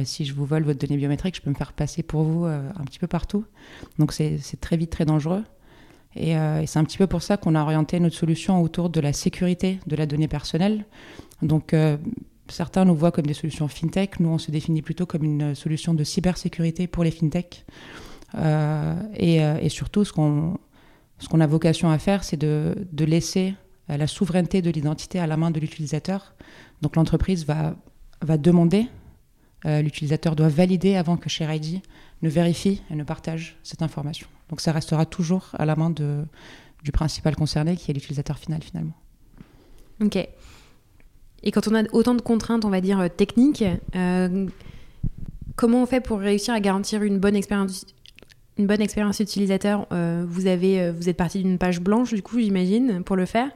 si 0.04 0.24
je 0.24 0.34
vous 0.34 0.44
vole 0.44 0.64
votre 0.64 0.80
donnée 0.80 0.96
biométrique, 0.96 1.36
je 1.36 1.40
peux 1.40 1.50
me 1.50 1.54
faire 1.54 1.72
passer 1.72 2.02
pour 2.02 2.24
vous 2.24 2.46
un 2.46 2.84
petit 2.84 2.98
peu 2.98 3.06
partout. 3.06 3.44
Donc 4.00 4.12
c'est 4.12 4.40
très 4.60 4.76
vite 4.76 4.90
très 4.90 5.04
dangereux. 5.04 5.44
Euh, 6.16 6.60
et, 6.60 6.66
c'est 6.66 6.78
un 6.78 6.84
petit 6.84 6.98
peu 6.98 7.06
pour 7.06 7.22
ça 7.22 7.36
qu'on 7.36 7.54
a 7.54 7.62
orienté 7.62 8.00
notre 8.00 8.16
solution 8.16 8.62
autour 8.62 8.90
de 8.90 9.00
la 9.00 9.12
sécurité 9.12 9.78
de 9.86 9.96
la 9.96 10.06
donnée 10.06 10.28
personnelle. 10.28 10.84
Donc, 11.42 11.74
euh, 11.74 11.96
certains 12.48 12.84
nous 12.84 12.94
voient 12.94 13.10
comme 13.10 13.26
des 13.26 13.34
solutions 13.34 13.68
fintech. 13.68 14.20
Nous, 14.20 14.28
on 14.28 14.38
se 14.38 14.50
définit 14.50 14.82
plutôt 14.82 15.06
comme 15.06 15.24
une 15.24 15.54
solution 15.54 15.94
de 15.94 16.04
cybersécurité 16.04 16.86
pour 16.86 17.04
les 17.04 17.10
fintech. 17.10 17.64
Et, 19.16 19.68
surtout, 19.68 20.04
ce 20.04 20.12
qu'on 20.12 20.58
ce 21.18 21.28
qu'on 21.28 21.40
a 21.40 21.46
vocation 21.46 21.90
à 21.90 21.98
faire, 21.98 22.24
c'est 22.24 22.36
de, 22.36 22.74
laisser 22.98 23.54
la 23.88 24.06
souveraineté 24.06 24.62
de 24.62 24.70
l'identité 24.70 25.18
à 25.18 25.26
la 25.26 25.36
main 25.36 25.50
de 25.50 25.60
l'utilisateur. 25.60 26.34
Donc 26.82 26.96
l'entreprise 26.96 27.46
va, 27.46 27.76
demander, 28.36 28.88
l'utilisateur 29.64 30.36
doit 30.36 30.48
valider 30.48 30.96
avant 30.96 31.16
que 31.16 31.28
ShareID 31.28 31.80
ne 32.22 32.28
vérifie 32.28 32.82
et 32.90 32.94
ne 32.94 33.04
partage 33.04 33.56
cette 33.62 33.82
information. 33.82 34.26
Donc 34.48 34.60
ça 34.60 34.72
restera 34.72 35.06
toujours 35.06 35.50
à 35.54 35.64
la 35.64 35.76
main 35.76 35.90
du 35.90 36.92
principal 36.92 37.36
concerné, 37.36 37.76
qui 37.76 37.90
est 37.90 37.94
l'utilisateur 37.94 38.38
final 38.38 38.62
finalement. 38.62 38.94
Ok. 40.02 40.16
Et 41.44 41.50
quand 41.50 41.68
on 41.68 41.74
a 41.74 41.82
autant 41.92 42.14
de 42.14 42.22
contraintes, 42.22 42.64
on 42.64 42.70
va 42.70 42.80
dire, 42.80 42.98
euh, 42.98 43.08
techniques, 43.08 43.64
euh, 43.94 44.46
comment 45.56 45.82
on 45.82 45.86
fait 45.86 46.00
pour 46.00 46.18
réussir 46.18 46.54
à 46.54 46.60
garantir 46.60 47.02
une 47.02 47.18
bonne 47.18 47.36
expérience 47.36 47.86
une 48.58 48.66
bonne 48.66 48.80
expérience 48.80 49.20
utilisateur, 49.20 49.86
euh, 49.92 50.24
vous, 50.28 50.46
avez, 50.46 50.90
vous 50.90 51.08
êtes 51.08 51.16
parti 51.16 51.42
d'une 51.42 51.58
page 51.58 51.80
blanche, 51.80 52.14
du 52.14 52.22
coup, 52.22 52.38
j'imagine, 52.38 53.02
pour 53.02 53.16
le 53.16 53.26
faire. 53.26 53.50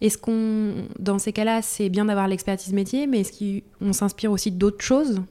Est-ce 0.00 0.18
qu'on, 0.18 0.86
dans 0.98 1.18
ces 1.18 1.32
cas-là, 1.32 1.62
c'est 1.62 1.88
bien 1.88 2.06
d'avoir 2.06 2.26
l'expertise 2.26 2.72
métier, 2.72 3.06
mais 3.06 3.20
est-ce 3.20 3.60
qu'on 3.78 3.92
s'inspire 3.92 4.32
aussi 4.32 4.50
d'autres 4.50 4.84
choses? 4.84 5.22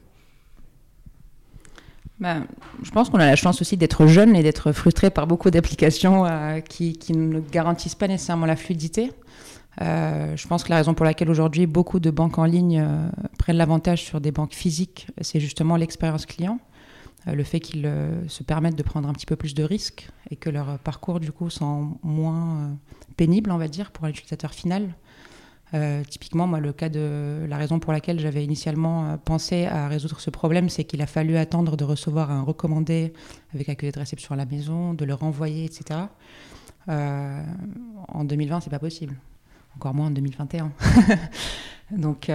Ben, 2.22 2.46
je 2.84 2.92
pense 2.92 3.10
qu'on 3.10 3.18
a 3.18 3.26
la 3.26 3.36
chance 3.36 3.62
aussi 3.62 3.78
d'être 3.78 4.06
jeune 4.06 4.36
et 4.36 4.44
d'être 4.44 4.72
frustré 4.74 5.10
par 5.10 5.26
beaucoup 5.26 5.50
d'applications 5.50 6.26
euh, 6.28 6.60
qui, 6.60 6.96
ne 7.10 7.40
garantissent 7.40 7.96
pas 7.96 8.08
nécessairement 8.08 8.46
la 8.46 8.56
fluidité. 8.56 9.12
Euh, 9.82 10.38
je 10.38 10.48
pense 10.48 10.64
que 10.64 10.70
la 10.70 10.76
raison 10.76 10.94
pour 10.94 11.04
laquelle 11.04 11.32
aujourd'hui 11.32 11.66
beaucoup 11.66 12.00
de 12.00 12.12
banques 12.12 12.38
en 12.38 12.46
ligne 12.46 12.80
euh, 12.80 13.10
prennent 13.40 13.58
l'avantage 13.58 14.04
sur 14.04 14.22
des 14.22 14.32
banques 14.32 14.54
physiques, 14.54 15.08
c'est 15.22 15.40
justement 15.40 15.78
l'expérience 15.78 16.28
client, 16.28 16.60
le 17.28 17.44
fait 17.44 17.60
qu'ils 17.60 17.90
se 18.28 18.44
permettent 18.44 18.78
de 18.78 18.84
prendre 18.84 19.08
un 19.08 19.14
petit 19.14 19.26
peu 19.26 19.36
plus 19.36 19.54
de 19.54 19.64
risques 19.64 20.10
et 20.30 20.36
que 20.36 20.50
leur 20.50 20.80
parcours 20.80 21.20
du 21.20 21.32
coup 21.32 21.50
sont 21.50 21.98
moins 22.04 22.78
pénible, 23.16 23.52
on 23.52 23.58
va 23.58 23.68
dire, 23.68 23.92
pour 23.92 24.08
l'utilisateur 24.08 24.54
final. 24.54 24.96
Euh, 25.74 26.04
typiquement, 26.04 26.48
moi, 26.48 26.60
le 26.60 26.74
cas 26.74 26.90
de 26.90 27.46
la 27.48 27.58
raison 27.58 27.80
pour 27.80 27.94
laquelle 27.94 28.20
j'avais 28.20 28.44
initialement 28.44 29.06
euh, 29.06 29.18
pensé 29.18 29.66
à 29.66 29.88
résoudre 29.88 30.20
ce 30.20 30.30
problème, 30.30 30.68
c'est 30.70 30.84
qu'il 30.84 31.02
a 31.02 31.06
fallu 31.06 31.38
attendre 31.38 31.78
de 31.78 31.84
recevoir 31.84 32.30
un 32.30 32.42
recommandé 32.42 33.14
avec 33.54 33.70
accusé 33.70 33.92
de 33.92 34.00
réception 34.00 34.34
à 34.34 34.38
la 34.38 34.46
maison, 34.46 34.94
de 34.94 35.06
le 35.06 35.14
renvoyer, 35.14 35.66
etc. 35.66 36.02
Euh, 36.90 37.44
en 38.10 38.24
2020, 38.26 38.62
c'est 38.62 38.70
pas 38.70 38.80
possible. 38.80 39.16
Encore 39.78 39.94
moins 39.94 40.08
en 40.08 40.12
2021. 40.12 40.74
donc, 41.92 42.30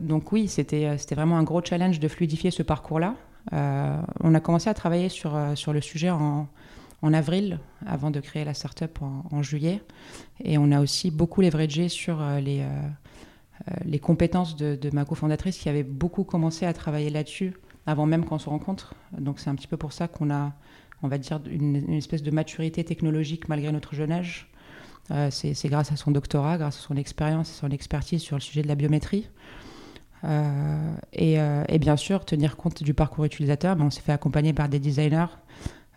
donc 0.00 0.32
oui, 0.32 0.48
c'était 0.48 0.96
vraiment 1.12 1.38
un 1.38 1.44
gros 1.44 1.62
challenge 1.62 2.00
de 2.00 2.08
fluidifier 2.08 2.50
ce 2.50 2.64
parcours-là. 2.64 3.14
On 3.52 4.34
a 4.34 4.40
commencé 4.40 4.68
à 4.70 4.74
travailler 4.74 5.08
sur, 5.08 5.38
sur 5.54 5.72
le 5.72 5.80
sujet 5.80 6.10
en, 6.10 6.48
en 7.02 7.14
avril, 7.14 7.58
avant 7.86 8.10
de 8.10 8.20
créer 8.20 8.44
la 8.44 8.54
startup 8.54 9.00
en, 9.02 9.24
en 9.30 9.42
juillet. 9.42 9.82
Et 10.44 10.58
on 10.58 10.70
a 10.70 10.80
aussi 10.80 11.10
beaucoup 11.10 11.40
leveragé 11.40 11.88
sur 11.88 12.20
euh, 12.20 12.40
les, 12.40 12.60
euh, 12.60 12.64
euh, 12.64 13.74
les 13.84 13.98
compétences 13.98 14.56
de, 14.56 14.90
ma 14.92 15.04
cofondatrice 15.04 15.58
qui 15.58 15.68
avait 15.68 15.82
beaucoup 15.82 16.24
commencé 16.24 16.66
à 16.66 16.72
travailler 16.72 17.10
là-dessus 17.10 17.54
avant 17.86 18.06
même 18.06 18.24
qu'on 18.24 18.38
se 18.38 18.48
rencontre. 18.48 18.94
Donc 19.18 19.40
c'est 19.40 19.50
un 19.50 19.54
petit 19.54 19.66
peu 19.66 19.76
pour 19.76 19.92
ça 19.92 20.08
qu'on 20.08 20.30
a, 20.30 20.52
on 21.02 21.08
va 21.08 21.18
dire, 21.18 21.40
une, 21.50 21.92
espèce 21.94 22.22
de 22.22 22.30
maturité 22.30 22.84
technologique 22.84 23.48
malgré 23.48 23.72
notre 23.72 23.94
jeune 23.94 24.12
âge. 24.12 24.50
c'est 25.30 25.68
grâce 25.68 25.90
à 25.90 25.96
son 25.96 26.10
doctorat, 26.10 26.58
grâce 26.58 26.78
à 26.78 26.82
son 26.82 26.96
expérience 26.96 27.50
et 27.50 27.54
son 27.54 27.70
expertise 27.70 28.20
sur 28.20 28.36
le 28.36 28.42
sujet 28.42 28.62
de 28.62 28.68
la 28.68 28.74
biométrie. 28.74 29.28
Et, 30.24 31.34
et, 31.34 31.78
bien 31.78 31.96
sûr, 31.96 32.24
tenir 32.24 32.56
compte 32.56 32.82
du 32.82 32.94
parcours 32.94 33.24
utilisateur. 33.24 33.76
Mais 33.76 33.82
on 33.82 33.90
s'est 33.90 34.02
fait 34.02 34.12
accompagner 34.12 34.52
par 34.52 34.68
des 34.68 34.78
designers 34.78 35.26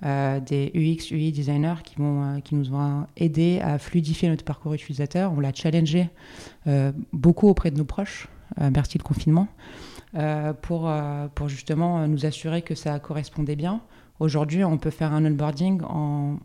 euh, 0.05 0.41
des 0.41 0.69
UX, 0.75 1.11
UI 1.11 1.31
designers 1.31 1.81
qui, 1.81 1.95
vont, 1.95 2.23
euh, 2.23 2.39
qui 2.41 2.55
nous 2.55 2.73
ont 2.73 3.07
aidé 3.15 3.61
à 3.61 3.77
fluidifier 3.77 4.27
notre 4.27 4.43
parcours 4.43 4.73
utilisateur. 4.73 5.31
On 5.31 5.39
l'a 5.39 5.53
challengé 5.53 6.09
euh, 6.67 6.91
beaucoup 7.13 7.47
auprès 7.47 7.71
de 7.71 7.77
nos 7.77 7.85
proches, 7.85 8.27
merci 8.59 8.97
le 8.97 9.03
confinement, 9.03 9.47
pour, 10.61 10.91
pour 11.33 11.49
justement 11.49 12.07
nous 12.07 12.25
assurer 12.25 12.61
que 12.61 12.75
ça 12.75 12.99
correspondait 12.99 13.55
bien. 13.55 13.81
Aujourd'hui, 14.19 14.63
on 14.63 14.77
peut 14.77 14.91
faire 14.91 15.11
un 15.11 15.25
onboarding 15.25 15.81
en 15.83 16.37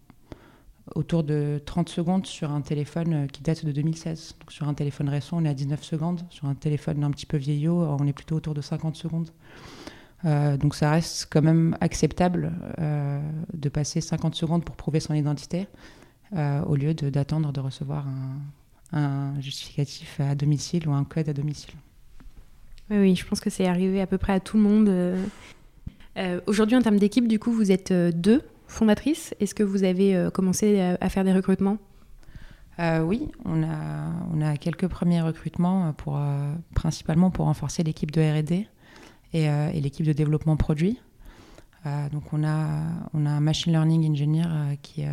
autour 0.95 1.25
de 1.25 1.61
30 1.64 1.88
secondes 1.88 2.26
sur 2.26 2.50
un 2.50 2.61
téléphone 2.61 3.26
qui 3.33 3.42
date 3.42 3.64
de 3.64 3.73
2016. 3.73 4.37
Donc 4.40 4.52
sur 4.52 4.68
un 4.68 4.75
téléphone 4.75 5.09
récent, 5.09 5.38
on 5.38 5.45
est 5.45 5.49
à 5.49 5.54
19 5.54 5.83
secondes. 5.83 6.21
Sur 6.30 6.47
un 6.47 6.54
téléphone 6.54 7.04
un 7.04 7.11
petit 7.11 7.26
peu 7.26 7.37
vieillot, 7.37 7.80
on 7.99 8.07
est 8.07 8.12
plutôt 8.12 8.37
autour 8.37 8.54
de 8.54 8.61
50 8.61 8.97
secondes. 8.97 9.30
Euh, 10.25 10.57
donc 10.57 10.75
ça 10.75 10.90
reste 10.90 11.28
quand 11.30 11.42
même 11.42 11.76
acceptable 11.80 12.52
euh, 12.80 13.21
de 13.54 13.68
passer 13.68 14.00
50 14.00 14.35
secondes 14.35 14.64
pour 14.64 14.75
prouver 14.75 14.99
son 15.00 15.14
identité 15.14 15.68
euh, 16.37 16.62
au 16.62 16.75
lieu 16.75 16.92
d'attendre 16.92 17.52
de, 17.52 17.61
recevoir 17.61 18.04
un, 18.92 19.40
justificatif 19.40 20.21
à 20.21 20.35
domicile 20.35 20.88
ou 20.88 20.92
un 20.92 21.04
code 21.04 21.28
à 21.28 21.33
domicile. 21.33 21.75
Oui, 22.90 22.99
oui 22.99 23.14
je 23.14 23.25
pense 23.26 23.40
que 23.40 23.50
c'est 23.50 23.66
arrivé 23.66 24.00
à 24.00 24.07
peu 24.07 24.18
près 24.18 24.33
à 24.33 24.40
tout 24.40 24.57
le 24.57 24.62
monde. 24.62 24.92
Aujourd'hui, 26.49 26.76
en 26.76 26.83
termes 26.83 26.99
d'équipe, 26.99 27.28
du 27.28 27.38
coup, 27.38 27.52
vous 27.52 27.71
êtes 27.71 27.92
deux 27.92 28.42
fondatrices. 28.69 29.35
Est-ce 29.41 29.55
que 29.55 29.65
vous 29.65 29.83
avez 29.83 30.29
commencé 30.33 30.81
à, 31.01 31.09
faire 31.09 31.25
des 31.25 31.33
recrutements? 31.33 31.79
Oui, 32.79 33.29
on 33.45 33.63
a, 34.43 34.57
quelques 34.57 34.87
premiers 34.87 35.21
recrutements 35.21 35.95
principalement 36.75 37.31
pour 37.31 37.47
renforcer 37.47 37.83
l'équipe 37.83 38.13
de 38.13 38.21
RD. 38.21 38.69
Euh, 39.35 39.71
et, 39.75 39.81
l'équipe 39.81 40.07
de 40.07 40.13
développement 40.13 40.57
produit. 40.57 40.99
Euh, 41.87 42.09
donc 42.09 42.33
on 42.33 42.45
a, 42.45 42.87
un 43.15 43.41
machine 43.41 43.73
learning 43.73 44.11
engineer 44.11 44.47
euh, 44.49 44.75
qui, 44.83 45.05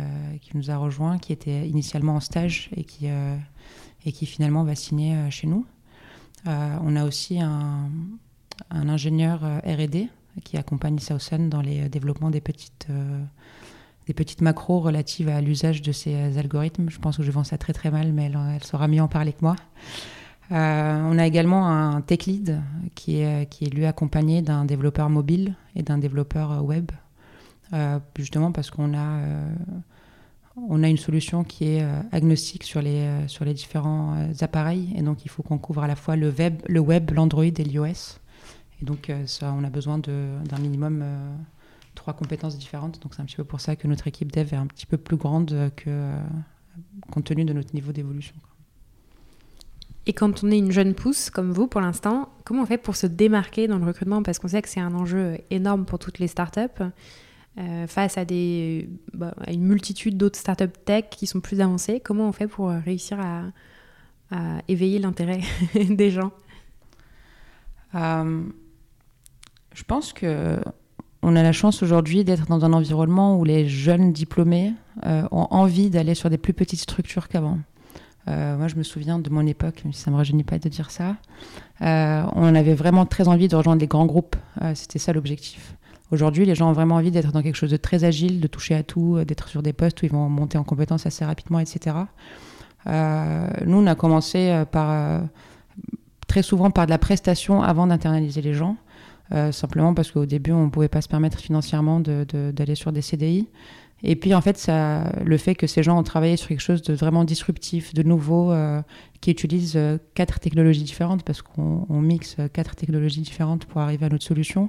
nous 0.54 0.70
a 0.70 0.76
rejoint, 0.76 1.18
qui 1.18 1.32
était 1.32 1.68
initialement 1.68 2.14
en 2.14 2.20
stage 2.20 2.70
et 2.76 2.84
qui, 2.84 4.26
finalement 4.26 4.64
va 4.64 4.74
signer 4.74 5.30
chez 5.30 5.46
nous. 5.46 5.66
on 6.46 6.96
a 6.96 7.04
aussi 7.04 7.40
un 7.40 7.90
ingénieur 8.70 9.40
R&D 9.64 10.08
qui 10.44 10.56
accompagne 10.56 10.98
Southern 10.98 11.48
dans 11.48 11.60
les 11.60 11.88
développements 11.88 12.30
des 12.30 12.40
petites, 12.40 12.88
des 14.06 14.14
petites 14.14 14.40
macros 14.40 14.80
relatives 14.80 15.28
à 15.28 15.40
l'usage 15.40 15.82
de 15.82 15.92
ces 15.92 16.38
algorithmes. 16.38 16.90
Je 16.90 16.98
pense 16.98 17.16
que 17.16 17.22
je 17.22 17.30
vends 17.30 17.44
ça 17.44 17.58
très 17.58 17.72
très 17.72 17.90
mal, 17.90 18.12
mais 18.12 18.24
elle, 18.24 18.38
elle 18.54 18.64
saura 18.64 18.88
mieux 18.88 19.02
en 19.02 19.08
parler 19.08 19.32
que 19.32 19.42
moi. 19.42 19.56
Euh, 20.52 21.00
on 21.10 21.18
a 21.18 21.26
également 21.26 21.68
un 21.68 22.00
tech 22.00 22.26
lead 22.26 22.60
qui 22.94 23.18
est, 23.18 23.50
qui 23.50 23.64
est 23.64 23.68
lui 23.68 23.84
accompagné 23.84 24.42
d'un 24.42 24.64
développeur 24.64 25.10
mobile 25.10 25.56
et 25.74 25.82
d'un 25.82 25.98
développeur 25.98 26.64
web, 26.64 26.92
euh, 27.72 27.98
justement 28.16 28.52
parce 28.52 28.70
qu'on 28.70 28.94
a, 28.94 29.18
euh, 29.18 29.50
on 30.68 30.84
a 30.84 30.88
une 30.88 30.98
solution 30.98 31.42
qui 31.42 31.64
est 31.64 31.84
agnostique 32.12 32.62
sur 32.62 32.80
les, 32.80 33.08
sur 33.26 33.44
les 33.44 33.54
différents 33.54 34.16
appareils 34.40 34.92
et 34.96 35.02
donc 35.02 35.24
il 35.24 35.30
faut 35.30 35.42
qu'on 35.42 35.58
couvre 35.58 35.82
à 35.82 35.86
la 35.86 35.96
fois 35.96 36.16
le 36.16 36.30
web, 36.30 36.62
le 36.68 36.80
web 36.80 37.10
l'Android 37.10 37.44
et 37.44 37.64
l'iOS. 37.64 38.18
Et 38.82 38.84
donc 38.84 39.10
ça, 39.26 39.52
on 39.52 39.64
a 39.64 39.70
besoin 39.70 39.98
d'un 39.98 40.58
minimum 40.58 41.04
trois 41.94 42.12
compétences 42.12 42.58
différentes. 42.58 43.00
Donc 43.02 43.14
c'est 43.14 43.22
un 43.22 43.24
petit 43.24 43.36
peu 43.36 43.44
pour 43.44 43.60
ça 43.60 43.74
que 43.76 43.88
notre 43.88 44.06
équipe 44.06 44.32
dev 44.32 44.52
est 44.52 44.56
un 44.56 44.66
petit 44.66 44.86
peu 44.86 44.98
plus 44.98 45.16
grande 45.16 45.70
que 45.76 46.12
compte 47.10 47.24
tenu 47.24 47.44
de 47.44 47.52
notre 47.52 47.74
niveau 47.74 47.92
d'évolution. 47.92 48.34
Et 50.06 50.12
quand 50.12 50.44
on 50.44 50.50
est 50.50 50.58
une 50.58 50.70
jeune 50.70 50.94
pousse 50.94 51.30
comme 51.30 51.50
vous 51.50 51.66
pour 51.66 51.80
l'instant, 51.80 52.28
comment 52.44 52.62
on 52.62 52.66
fait 52.66 52.78
pour 52.78 52.94
se 52.94 53.06
démarquer 53.08 53.66
dans 53.66 53.78
le 53.78 53.84
recrutement? 53.84 54.22
Parce 54.22 54.38
qu'on 54.38 54.48
sait 54.48 54.62
que 54.62 54.68
c'est 54.68 54.80
un 54.80 54.94
enjeu 54.94 55.38
énorme 55.50 55.84
pour 55.84 55.98
toutes 55.98 56.20
les 56.20 56.28
startups. 56.28 56.82
Euh, 57.58 57.86
face 57.86 58.18
à, 58.18 58.26
des, 58.26 58.90
bah, 59.14 59.34
à 59.40 59.50
une 59.50 59.64
multitude 59.64 60.18
d'autres 60.18 60.38
startups 60.38 60.78
tech 60.84 61.06
qui 61.10 61.26
sont 61.26 61.40
plus 61.40 61.62
avancées, 61.62 62.00
comment 62.00 62.28
on 62.28 62.32
fait 62.32 62.48
pour 62.48 62.68
réussir 62.68 63.18
à, 63.18 63.44
éveiller 64.68 64.98
l'intérêt 64.98 65.40
des 65.88 66.10
gens? 66.10 66.32
Euh, 67.94 68.42
Je 69.76 69.84
pense 69.84 70.14
que 70.14 70.58
on 71.22 71.36
a 71.36 71.42
la 71.42 71.52
chance 71.52 71.82
aujourd'hui 71.82 72.24
d'être 72.24 72.46
dans 72.46 72.64
un 72.64 72.72
environnement 72.72 73.38
où 73.38 73.44
les 73.44 73.68
jeunes 73.68 74.10
diplômés 74.10 74.72
euh, 75.04 75.22
ont 75.30 75.48
envie 75.50 75.90
d'aller 75.90 76.14
sur 76.14 76.30
des 76.30 76.38
plus 76.38 76.54
petites 76.54 76.80
structures 76.80 77.28
qu'avant. 77.28 77.58
Euh, 78.28 78.56
moi, 78.56 78.68
je 78.68 78.76
me 78.76 78.82
souviens 78.82 79.18
de 79.18 79.28
mon 79.28 79.46
époque, 79.46 79.82
ça 79.92 80.10
ne 80.10 80.14
me 80.14 80.18
rajeunit 80.18 80.44
pas 80.44 80.58
de 80.58 80.68
dire 80.70 80.90
ça. 80.90 81.16
Euh, 81.82 82.22
on 82.34 82.54
avait 82.54 82.74
vraiment 82.74 83.04
très 83.04 83.28
envie 83.28 83.48
de 83.48 83.54
rejoindre 83.54 83.80
des 83.80 83.86
grands 83.86 84.06
groupes. 84.06 84.36
C'était 84.74 84.98
ça 84.98 85.12
l'objectif. 85.12 85.76
Aujourd'hui, 86.10 86.46
les 86.46 86.54
gens 86.54 86.70
ont 86.70 86.72
vraiment 86.72 86.94
envie 86.94 87.10
d'être 87.10 87.32
dans 87.32 87.42
quelque 87.42 87.56
chose 87.56 87.70
de 87.70 87.76
très 87.76 88.04
agile, 88.04 88.40
de 88.40 88.46
toucher 88.46 88.74
à 88.74 88.82
tout, 88.82 89.22
d'être 89.26 89.48
sur 89.48 89.62
des 89.62 89.74
postes 89.74 90.00
où 90.02 90.06
ils 90.06 90.12
vont 90.12 90.30
monter 90.30 90.56
en 90.56 90.64
compétences 90.64 91.04
assez 91.04 91.24
rapidement, 91.24 91.58
etc. 91.58 91.96
nous, 92.86 93.76
on 93.76 93.86
a 93.86 93.94
commencé 93.94 94.64
par, 94.72 95.20
très 96.28 96.42
souvent 96.42 96.70
par 96.70 96.86
de 96.86 96.90
la 96.90 96.98
prestation 96.98 97.62
avant 97.62 97.86
d'internaliser 97.86 98.40
les 98.40 98.54
gens. 98.54 98.76
Simplement 99.50 99.94
parce 99.94 100.12
qu'au 100.12 100.26
début, 100.26 100.52
on 100.52 100.66
ne 100.66 100.70
pouvait 100.70 100.88
pas 100.88 101.00
se 101.00 101.08
permettre 101.08 101.38
financièrement 101.38 102.00
d'aller 102.00 102.74
sur 102.74 102.92
des 102.92 103.02
CDI. 103.02 103.48
Et 104.02 104.14
puis 104.14 104.34
en 104.34 104.40
fait, 104.40 104.70
le 105.24 105.36
fait 105.38 105.54
que 105.54 105.66
ces 105.66 105.82
gens 105.82 105.98
ont 105.98 106.02
travaillé 106.02 106.36
sur 106.36 106.48
quelque 106.48 106.60
chose 106.60 106.82
de 106.82 106.94
vraiment 106.94 107.24
disruptif, 107.24 107.94
de 107.94 108.02
nouveau, 108.02 108.52
euh, 108.52 108.82
qui 109.20 109.30
utilise 109.30 109.74
euh, 109.76 109.96
quatre 110.14 110.38
technologies 110.38 110.82
différentes, 110.82 111.22
parce 111.22 111.40
qu'on 111.40 112.00
mixe 112.00 112.36
quatre 112.52 112.76
technologies 112.76 113.22
différentes 113.22 113.64
pour 113.64 113.80
arriver 113.80 114.06
à 114.06 114.08
notre 114.10 114.24
solution, 114.24 114.68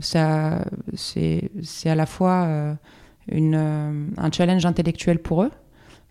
c'est 0.00 0.30
à 1.84 1.94
la 1.94 2.06
fois 2.06 2.44
euh, 2.44 2.74
une, 3.30 4.10
un 4.16 4.32
challenge 4.32 4.64
intellectuel 4.64 5.18
pour 5.18 5.42
eux, 5.42 5.50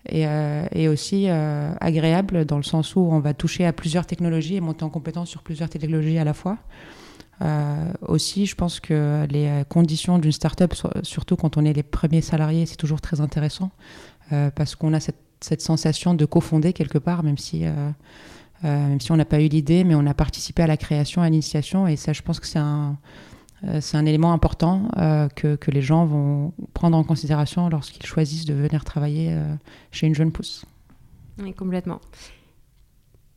et, 0.09 0.25
et 0.73 0.89
aussi 0.89 1.29
agréable 1.29 2.43
dans 2.43 2.57
le 2.57 2.63
sens 2.63 2.97
où 2.97 2.99
on 2.99 3.19
va 3.19 3.33
toucher 3.33 3.65
à 3.65 3.71
plusieurs 3.71 4.05
technologies 4.05 4.57
et 4.57 4.59
monter 4.59 4.83
en 4.83 4.89
compétence 4.89 5.29
sur 5.29 5.41
plusieurs 5.43 5.69
technologies 5.69 6.17
à 6.17 6.25
la 6.25 6.33
fois. 6.33 6.57
Euh, 7.41 7.91
aussi, 8.01 8.45
je 8.45 8.55
pense 8.55 8.79
que 8.79 9.25
les 9.29 9.63
conditions 9.69 10.19
d'une 10.19 10.31
start-up, 10.31 10.73
surtout 11.03 11.35
quand 11.35 11.57
on 11.57 11.65
est 11.65 11.73
les 11.73 11.83
premiers 11.83 12.21
salariés, 12.21 12.65
c'est 12.65 12.75
toujours 12.75 13.01
très 13.01 13.21
intéressant 13.21 13.71
euh, 14.31 14.51
parce 14.51 14.75
qu'on 14.75 14.93
a 14.93 14.99
cette, 14.99 15.19
sensation 15.61 16.13
de 16.13 16.23
cofonder 16.23 16.71
quelque 16.71 16.97
part, 16.97 17.21
même 17.21 17.37
si, 17.37 17.65
euh, 17.65 17.91
même 18.63 19.01
si 19.01 19.11
on 19.11 19.17
n'a 19.17 19.25
pas 19.25 19.41
eu 19.41 19.49
l'idée, 19.49 19.83
mais 19.83 19.93
on 19.93 20.05
a 20.05 20.13
participé 20.13 20.63
à 20.63 20.67
la 20.67 20.77
création, 20.77 21.21
à 21.21 21.29
l'initiation. 21.29 21.85
Et 21.85 21.97
ça, 21.97 22.13
je 22.13 22.21
pense 22.21 22.39
que 22.39 22.47
c'est 22.47 22.59
un, 22.59 22.97
c'est 23.81 23.97
un 23.97 24.05
élément 24.05 24.31
important 24.31 24.87
que, 25.35 25.57
les 25.69 25.81
gens 25.81 26.05
vont 26.05 26.53
prendre 26.73 26.95
en 26.95 27.03
considération 27.03 27.67
lorsqu'ils 27.67 28.05
choisissent 28.05 28.45
de 28.45 28.53
venir 28.53 28.85
travailler 28.85 29.37
chez 29.91 30.07
une 30.07 30.15
jeune 30.15 30.31
pousse. 30.31 30.63
Oui, 31.39 31.53
complètement. 31.53 31.99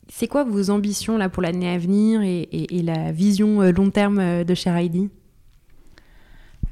C'est 0.08 0.28
quoi 0.28 0.44
vos 0.44 0.70
ambitions 0.70 1.18
là 1.18 1.28
pour 1.28 1.42
l'année 1.42 1.68
à 1.68 1.78
venir 1.78 2.22
et, 2.22 2.82
la 2.82 3.10
vision 3.12 3.62
euh, 3.62 3.72
long 3.72 3.90
terme 3.90 4.18
euh, 4.18 4.44
de 4.44 4.54
Cher 4.54 4.76
Heidi? 4.76 5.10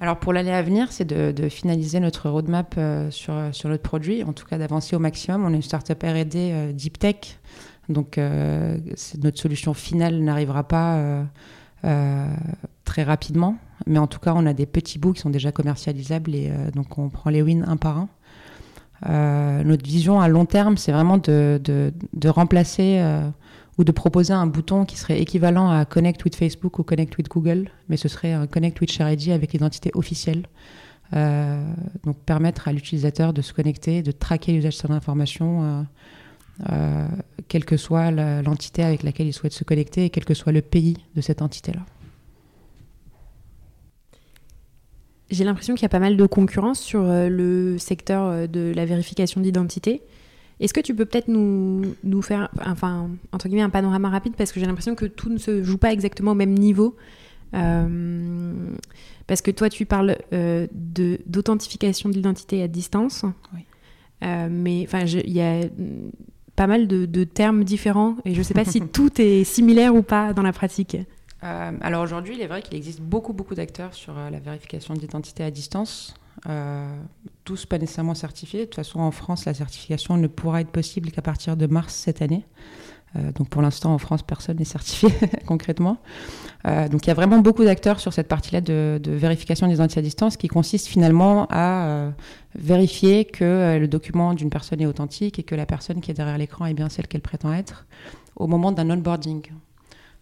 Alors 0.01 0.19
pour 0.19 0.33
l'année 0.33 0.53
à 0.53 0.63
venir, 0.63 0.93
c'est 0.93 1.05
de, 1.05 1.49
finaliser 1.49 2.01
notre 2.01 2.29
roadmap 2.29 2.75
euh, 2.79 3.11
sur, 3.11 3.35
sur 3.53 3.69
notre 3.69 3.83
produit, 3.83 4.23
en 4.23 4.33
tout 4.33 4.45
cas 4.45 4.59
d'avancer 4.59 4.95
au 4.95 4.99
maximum. 4.99 5.45
On 5.45 5.53
est 5.53 5.57
une 5.57 5.63
startup 5.63 6.03
R&D 6.03 6.73
deep 6.75 6.99
tech, 6.99 7.39
donc 7.89 8.19
notre 8.19 9.39
solution 9.39 9.73
finale 9.73 10.19
n'arrivera 10.21 10.65
pas 10.65 11.25
très 12.85 13.03
rapidement, 13.05 13.57
mais 13.87 13.99
en 13.99 14.09
tout 14.09 14.19
cas 14.19 14.33
on 14.35 14.47
a 14.47 14.53
des 14.53 14.67
petits 14.67 14.99
bouts 14.99 15.13
qui 15.13 15.21
sont 15.21 15.31
déjà 15.31 15.53
commercialisables 15.53 16.35
et 16.35 16.51
donc 16.75 16.99
on 16.99 17.09
prend 17.09 17.31
les 17.31 17.43
wins 17.43 17.65
un 17.67 17.77
par 17.77 17.99
un. 17.99 18.09
Euh, 19.09 19.63
notre 19.65 19.85
vision 19.85 20.21
à 20.21 20.29
long 20.29 20.47
terme, 20.47 20.77
c'est 20.77 20.93
vraiment 20.93 21.19
de, 21.19 21.61
remplacer 22.27 22.99
euh, 23.01 23.29
ou 23.79 23.85
de 23.85 23.93
proposer 23.93 24.33
un 24.33 24.47
bouton 24.47 24.85
qui 24.85 24.97
serait 24.97 25.21
équivalent 25.21 25.71
à 25.71 25.85
Connect 25.85 26.25
with 26.25 26.37
Facebook 26.37 26.79
ou 26.79 26.83
Connect 26.83 27.17
with 27.19 27.29
Google, 27.29 27.69
mais 27.89 27.97
ce 27.97 28.09
serait 28.09 28.33
un 28.33 28.47
Connect 28.47 28.81
with 28.81 28.93
ShareID 28.93 29.31
avec 29.31 29.53
l'identité 29.53 29.91
officielle. 29.95 30.47
Euh, 31.15 31.63
donc 32.03 32.17
permettre 32.21 32.67
à 32.67 32.73
l'utilisateur 32.73 33.33
de 33.33 33.43
se 33.43 33.53
connecter, 33.53 34.03
de 34.03 34.11
traquer 34.11 34.53
l'usage 34.53 34.75
de 34.77 34.79
son 34.79 34.93
information, 34.93 35.87
quelle 37.49 37.65
que 37.65 37.77
soit 37.77 38.11
l'entité 38.11 38.85
avec 38.85 39.03
laquelle 39.03 39.27
il 39.27 39.33
souhaite 39.33 39.53
se 39.53 39.65
connecter 39.65 40.07
et 40.07 40.11
quel 40.11 40.25
que 40.25 40.35
soit 40.35 40.53
le 40.53 40.63
pays 40.63 40.97
de 41.15 41.21
cette 41.21 41.43
entité-là. 41.43 41.85
J'ai 45.35 45.45
l'impression 45.45 45.75
qu'il 45.75 45.83
y 45.83 45.87
a 45.87 45.91
pas 45.91 45.99
mal 45.99 46.17
de 46.17 46.27
concurrence 46.27 46.81
sur 46.81 47.03
euh, 47.03 47.29
le 47.29 47.77
secteur 47.79 48.25
euh, 48.25 48.47
de 48.47 48.73
la 48.75 48.85
vérification 48.85 49.41
d'identité. 49.41 50.03
Est-ce 50.61 50.73
que 50.73 50.81
tu 50.81 50.95
peux 50.95 51.05
peut-être 51.05 51.27
nous, 51.27 51.83
nous, 52.05 52.23
faire, 52.23 52.49
enfin, 52.65 53.11
entre 53.33 53.49
guillemets, 53.49 53.63
un 53.63 53.71
panorama 53.71 54.09
rapide? 54.09 54.35
Parce 54.37 54.53
que 54.53 54.61
j'ai 54.61 54.67
l'impression 54.67 54.95
que 54.95 55.07
tout 55.07 55.29
ne 55.29 55.39
se 55.39 55.65
joue 55.65 55.79
pas 55.79 55.93
exactement 55.93 56.31
au 56.31 56.37
même 56.37 56.55
niveau. 56.55 56.97
Euh, 57.55 58.53
parce 59.27 59.43
que 59.43 59.51
toi, 59.51 59.69
tu 59.69 59.85
parles 59.87 60.17
de 60.31 61.19
d'authentification 61.27 62.09
de 62.09 62.15
l'identité 62.15 62.63
à 62.63 62.69
distance. 62.69 63.25
Oui. 63.53 63.65
mais 64.23 64.85
enfin, 64.87 65.05
il 65.07 65.33
y 65.33 65.41
a 65.41 65.63
pas 66.55 66.69
mal 66.69 66.87
de, 66.87 67.05
de, 67.05 67.25
termes 67.25 67.65
différents 67.65 68.17
et 68.25 68.33
je 68.33 68.39
ne 68.39 68.45
sais 68.45 68.55
pas 68.55 68.65
si 68.65 68.81
tout 68.93 69.21
est 69.21 69.43
similaire 69.43 69.95
ou 69.95 70.03
pas 70.03 70.33
dans 70.33 70.43
la 70.43 70.53
pratique. 70.53 70.97
Euh, 71.45 71.73
alors 71.81 72.03
aujourd'hui, 72.03 72.35
il 72.35 72.41
est 72.41 72.47
vrai 72.47 72.63
qu'il 72.63 72.77
existe 72.77 73.01
beaucoup, 73.01 73.33
beaucoup 73.33 73.55
d'acteurs 73.55 73.95
sur 73.95 74.17
euh, 74.17 74.31
la 74.31 74.39
vérification 74.39 74.95
d'identité 74.95 75.45
à 75.45 75.51
distance. 75.51 76.15
Euh, 76.49 76.89
tous 77.45 77.67
pas 77.67 77.79
nécessairement 77.79 78.15
certifiés. 78.15 78.61
De 78.61 78.65
toute 78.65 78.77
façon, 78.77 79.01
en 79.01 79.11
France, 79.11 79.45
la 79.45 79.55
certification 79.55 80.17
ne 80.17 80.27
pourra 80.27 80.63
être 80.63 80.71
possible 80.71 81.11
qu'à 81.11 81.23
partir 81.23 81.57
de 81.57 81.67
mars 81.67 81.95
cette 81.95 82.23
année. 82.23 82.45
donc 83.37 83.49
pour 83.49 83.63
l'instant, 83.63 83.95
en 83.95 83.99
France, 83.99 84.23
personne 84.23 84.57
n'est 84.57 84.65
certifié 84.65 85.09
concrètement. 85.47 85.99
donc 86.65 87.05
il 87.05 87.07
y 87.07 87.11
a 87.11 87.15
vraiment 87.15 87.39
beaucoup 87.39 87.65
d'acteurs 87.65 88.01
sur 88.01 88.13
cette 88.13 88.27
partie-là 88.27 88.61
de, 88.61 88.99
de, 89.01 89.13
vérification 89.13 89.69
d'identité 89.69 90.01
à 90.01 90.03
distance 90.03 90.37
qui 90.37 90.49
consiste 90.49 90.89
finalement 90.89 91.47
à 91.51 92.11
vérifier 92.57 93.25
que 93.25 93.79
le 93.79 93.87
document 93.87 94.35
d'une 94.35 94.51
personne 94.51 94.81
est 94.81 94.87
authentique 94.87 95.39
et 95.39 95.45
que 95.45 95.55
la 95.55 95.67
personne 95.67 96.01
qui 96.01 96.11
est 96.11 96.15
derrière 96.15 96.39
l'écran 96.39 96.67
est 96.67 96.75
bien 96.75 96.89
celle 96.89 97.07
qu'elle 97.07 97.23
prétend 97.23 97.53
être 97.53 97.87
au 98.35 98.49
moment 98.49 98.73
d'un 98.73 98.91
onboarding. 98.91 99.43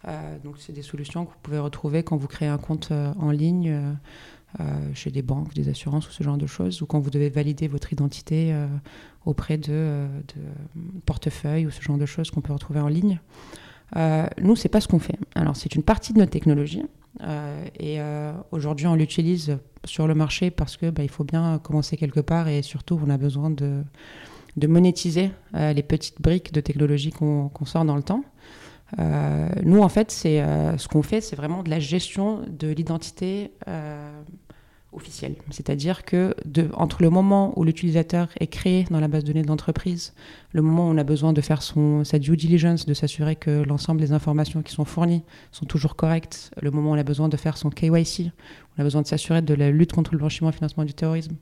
Euh, 0.09 0.39
donc, 0.43 0.57
c'est 0.59 0.73
des 0.73 0.83
solutions 0.83 1.25
que 1.25 1.31
vous 1.31 1.39
pouvez 1.43 1.59
retrouver 1.59 2.03
quand 2.03 2.17
vous 2.17 2.27
créez 2.27 2.49
un 2.49 2.59
compte 2.59 2.89
euh, 2.91 3.13
en 3.19 3.31
ligne 3.31 3.97
euh, 4.61 4.65
chez 4.95 5.11
des 5.11 5.23
banques, 5.23 5.55
des 5.55 5.69
assurances 5.69 6.09
ou 6.09 6.13
ce 6.13 6.23
genre 6.23 6.37
de 6.37 6.47
choses, 6.47 6.83
ou 6.83 6.87
quand 6.87 7.01
vous 7.01 7.11
devez 7.11 7.31
valider 7.31 7.69
votre 7.69 7.93
identité 7.93 8.55
auprès 9.25 9.57
de, 9.57 10.07
de 10.35 10.43
portefeuilles 11.07 11.67
ou 11.67 11.71
ce 11.71 11.81
genre 11.81 11.99
de 11.99 12.07
choses 12.07 12.31
qu'on 12.31 12.43
peut 12.43 12.53
retrouver 12.53 12.81
en 12.81 12.89
ligne. 12.89 13.21
Euh, 13.97 14.27
nous, 14.41 14.57
c'est 14.57 14.69
pas 14.69 14.81
ce 14.81 14.89
qu'on 14.89 14.99
fait. 14.99 15.19
Alors, 15.35 15.57
c'est 15.57 15.75
une 15.75 15.83
partie 15.83 16.13
de 16.13 16.19
notre 16.19 16.33
technologie. 16.33 16.85
et 17.79 17.99
aujourd'hui, 18.51 18.87
on 18.87 18.95
l'utilise 18.95 19.59
sur 19.85 20.07
le 20.07 20.15
marché 20.15 20.51
parce 20.51 20.77
que 20.77 20.91
bah, 20.91 21.03
il 21.03 21.11
faut 21.11 21.25
bien 21.25 21.59
commencer 21.59 21.97
quelque 21.97 22.21
part 22.21 22.49
et 22.49 22.61
surtout, 22.61 23.01
on 23.03 23.09
a 23.09 23.17
besoin 23.17 23.49
de, 23.49 23.83
de 24.59 24.67
monétiser 24.67 25.31
les 25.55 25.83
petites 25.83 26.21
briques 26.21 26.53
de 26.53 26.61
technologie 26.61 27.11
qu'on 27.11 27.51
sort 27.65 27.87
dans 27.87 27.97
le 27.97 28.03
temps. 28.03 28.23
Euh, 28.99 29.49
nous, 29.63 29.81
en 29.81 29.89
fait, 29.89 30.11
c'est 30.11 30.43
euh, 30.43 30.77
ce 30.79 30.89
qu'on 30.89 31.03
fait, 31.03 31.21
c'est 31.21 31.37
vraiment 31.37 31.63
de 31.63 31.71
la 31.71 31.79
gestion 31.79 32.43
de 32.49 32.69
l'identité 32.69 33.53
euh, 33.69 34.23
officielle. 34.93 35.37
C'est-à-dire 35.51 36.05
que 36.05 36.35
entre 36.75 37.03
le 37.03 37.09
moment 37.09 37.59
où 37.59 37.65
l'utilisateur 37.65 38.29
est 38.39 38.49
créé 38.49 38.85
dans 38.91 39.01
la 39.01 39.09
base 39.09 39.25
de 39.25 39.29
données 39.29 39.43
de 39.43 39.49
l'entreprise, 39.49 40.13
le 40.53 40.61
moment 40.61 40.89
où 40.89 40.93
on 40.93 40.99
a 40.99 41.05
besoin 41.05 41.33
de 41.33 41.41
faire 41.41 41.63
sa 41.63 42.19
due 42.19 42.37
diligence, 42.37 42.85
de 42.85 42.93
s'assurer 42.93 43.37
que 43.37 43.63
l'ensemble 43.63 44.01
des 44.01 44.13
informations 44.13 44.61
qui 44.63 44.73
sont 44.73 44.85
fournies 44.85 45.23
sont 45.51 45.65
toujours 45.65 45.97
correctes, 45.97 46.51
le 46.61 46.71
moment 46.71 46.91
où 46.91 46.95
on 46.95 46.99
a 46.99 47.05
besoin 47.05 47.31
de 47.31 47.37
faire 47.39 47.57
son 47.57 47.71
KYC, 47.71 48.33
on 48.77 48.81
a 48.81 48.85
besoin 48.85 49.01
de 49.01 49.07
s'assurer 49.07 49.41
de 49.41 49.55
la 49.55 49.71
lutte 49.71 49.93
contre 49.93 50.13
le 50.13 50.19
blanchiment 50.19 50.51
et 50.51 50.53
le 50.53 50.57
financement 50.57 50.85
du 50.85 50.93
terrorisme, 50.93 51.37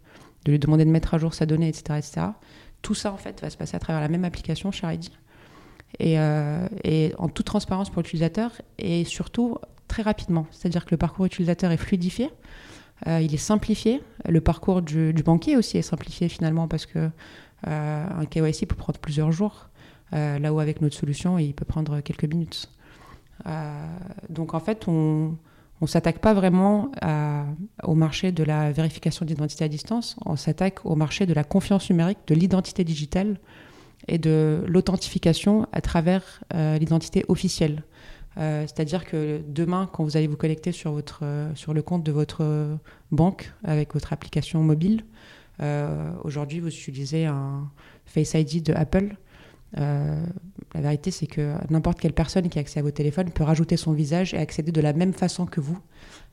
de 0.45 0.53
lui 0.53 0.61
demander 0.61 0.85
de 0.85 0.91
mettre 0.91 1.15
à 1.15 1.19
jour 1.19 1.35
sa 1.35 1.47
donnée, 1.47 1.69
etc., 1.69 1.99
etc. 1.99 2.27
Tout 2.83 2.95
ça, 2.95 3.13
en 3.13 3.17
fait, 3.17 3.41
va 3.41 3.51
se 3.51 3.57
passer 3.57 3.77
à 3.77 3.81
travers 3.81 4.01
la 4.01 4.09
même 4.09 4.25
application, 4.25 4.71
ID 4.71 5.11
et, 5.98 6.18
euh, 6.18 6.66
et, 6.85 7.12
en 7.18 7.29
toute 7.29 7.46
transparence 7.46 7.90
pour 7.90 8.03
l'utilisateur 8.03 8.53
et 8.79 9.05
surtout 9.05 9.59
très 9.88 10.03
rapidement. 10.03 10.46
C'est-à-dire 10.50 10.85
que 10.85 10.92
le 10.92 10.96
parcours 10.96 11.26
utilisateur 11.26 11.72
est 11.72 11.76
fluidifié, 11.76 12.31
euh, 13.07 13.20
il 13.20 13.35
est 13.35 13.38
simplifié. 13.38 14.03
Le 14.29 14.40
parcours 14.40 14.83
du, 14.83 15.12
banquier 15.24 15.57
aussi 15.57 15.79
est 15.79 15.83
simplifié 15.83 16.29
finalement 16.29 16.68
parce 16.68 16.87
que 16.87 17.11
euh, 17.66 18.07
un 18.09 18.24
KYC 18.26 18.66
peut 18.66 18.76
prendre 18.76 18.98
plusieurs 18.98 19.33
jours, 19.33 19.68
là 20.12 20.53
où 20.53 20.59
avec 20.59 20.81
notre 20.81 20.96
solution, 20.96 21.38
il 21.38 21.55
peut 21.55 21.64
prendre 21.64 22.00
quelques 22.00 22.24
minutes. 22.24 22.68
donc 24.29 24.55
en 24.55 24.61
fait, 24.61 24.88
on 24.88 25.37
ne 25.81 25.87
s'attaque 25.87 26.18
pas 26.18 26.35
vraiment 26.35 26.90
au 27.85 27.94
marché 27.94 28.33
de 28.33 28.42
la 28.42 28.72
vérification 28.72 29.24
d'identité 29.24 29.64
à 29.64 29.68
distance, 29.68 30.16
on 30.26 30.35
s'attaque 30.37 30.85
au 30.85 30.96
marché 30.96 31.26
de 31.26 31.33
la 31.33 31.44
confiance 31.44 31.88
numérique, 31.90 32.18
de 32.26 32.35
l'identité 32.35 32.83
digitale 32.83 33.38
et 34.09 34.19
de 34.19 34.65
l'authentification 34.67 35.67
à 35.73 35.81
travers 35.81 36.43
euh, 36.55 36.79
l'identité 36.79 37.25
officielle. 37.29 37.83
Euh, 38.39 38.63
c'est-à-dire 38.63 39.05
que 39.05 39.41
demain, 39.49 39.89
quand 39.93 40.05
vous 40.05 40.17
allez 40.17 40.27
vous 40.27 40.37
connecter 40.37 40.73
sur, 40.73 40.93
votre, 40.93 41.21
euh, 41.23 41.53
sur 41.55 41.75
le 41.75 41.83
compte 41.83 42.05
de 42.05 42.13
votre 42.13 42.79
banque 43.11 43.53
avec 43.65 43.95
votre 43.95 44.13
application 44.13 44.63
mobile, 44.63 45.05
aujourd'hui 46.25 46.59
vous 46.59 46.69
utilisez 46.69 47.27
un 47.27 47.71
Face 48.07 48.33
ID 48.33 48.63
de 48.63 48.73
Apple. 48.73 49.15
la 49.77 50.17
vérité, 50.75 51.11
c'est 51.11 51.27
que 51.27 51.53
n'importe 51.69 52.01
quelle 52.01 52.15
personne 52.15 52.49
qui 52.49 52.59
a 52.59 52.63
accès 52.63 52.81
à 52.81 52.83
vos 52.83 52.91
téléphones 52.91 53.31
peut 53.31 53.45
rajouter 53.45 53.77
son 53.77 53.93
visage 53.93 54.33
et 54.33 54.39
accéder 54.39 54.73
de 54.73 54.81
la 54.81 54.95
même 54.95 55.13
façon 55.13 55.45
que 55.45 55.61
vous 55.61 55.79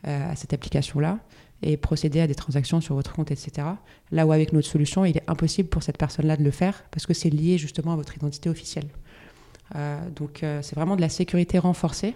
à 0.06 0.34
cette 0.38 0.54
application-là 0.54 1.20
et 1.64 1.78
procéder 1.78 2.22
à 2.22 2.28
des 2.28 2.36
transactions 2.36 2.82
sur 2.82 2.96
votre 2.96 3.14
compte, 3.14 3.32
etc. 3.32 3.68
Là 4.12 4.28
où 4.28 4.32
avec 4.32 4.54
notre 4.54 4.68
solution, 4.68 5.06
il 5.06 5.18
est 5.18 5.24
impossible 5.28 5.70
pour 5.70 5.84
cette 5.84 5.98
personne-là 5.98 6.38
de 6.38 6.44
le 6.44 6.52
faire 6.52 6.84
parce 6.92 7.06
que 7.06 7.14
c'est 7.14 7.30
lié 7.30 7.58
justement 7.58 7.94
à 7.94 7.96
votre 7.96 8.16
identité 8.16 8.50
officielle. 8.50 8.88
Euh, 9.76 10.00
donc 10.16 10.44
euh, 10.44 10.62
c'est 10.62 10.76
vraiment 10.76 10.96
de 10.96 11.02
la 11.02 11.10
sécurité 11.10 11.60
renforcée 11.60 12.16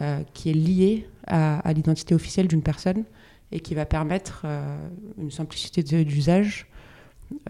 euh, 0.00 0.22
qui 0.34 0.50
est 0.50 0.54
liée 0.54 1.06
à, 1.26 1.72
l'identité 1.72 2.14
officielle 2.14 2.48
d'une 2.48 2.62
personne 2.62 3.04
et 3.52 3.60
qui 3.60 3.74
va 3.74 3.84
permettre 3.84 4.46
une 5.18 5.30
simplicité 5.30 5.82
d'usage, 5.82 6.66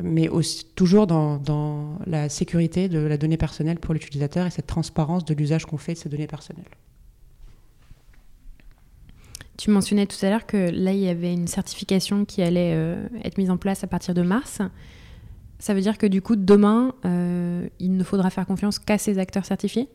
mais 0.02 0.28
aussi 0.28 0.66
toujours 0.74 1.06
dans, 1.06 1.36
dans, 1.36 1.98
la 2.06 2.28
sécurité 2.30 2.88
de 2.88 2.98
la 2.98 3.18
donnée 3.18 3.36
personnelle 3.36 3.78
pour 3.78 3.92
l'utilisateur 3.92 4.46
et 4.46 4.50
cette 4.50 4.66
transparence 4.66 5.24
de 5.26 5.34
l'usage 5.34 5.66
qu'on 5.66 5.76
fait 5.76 5.94
de 5.94 5.98
ces 5.98 6.08
données 6.08 6.26
personnelles. 6.26 6.64
Tu 9.60 9.70
mentionnais 9.70 10.06
tout 10.06 10.16
à 10.24 10.30
l'heure 10.30 10.46
que 10.46 10.70
là, 10.70 10.92
il 10.92 11.00
y 11.00 11.08
avait 11.08 11.34
une 11.34 11.46
certification 11.46 12.24
qui 12.24 12.40
allait 12.40 12.70
être 13.22 13.36
mise 13.36 13.50
en 13.50 13.58
place 13.58 13.84
à 13.84 13.86
partir 13.86 14.14
de 14.14 14.22
mars. 14.22 14.62
Ça 15.58 15.74
veut 15.74 15.82
dire 15.82 15.98
que 15.98 16.06
du 16.06 16.22
coup, 16.22 16.34
demain, 16.34 16.94
il 17.04 17.94
ne 17.94 18.02
faudra 18.02 18.30
faire 18.30 18.46
confiance 18.46 18.78
qu'à 18.78 18.96
ces 18.96 19.18
acteurs 19.18 19.44
certifiés? 19.44 19.90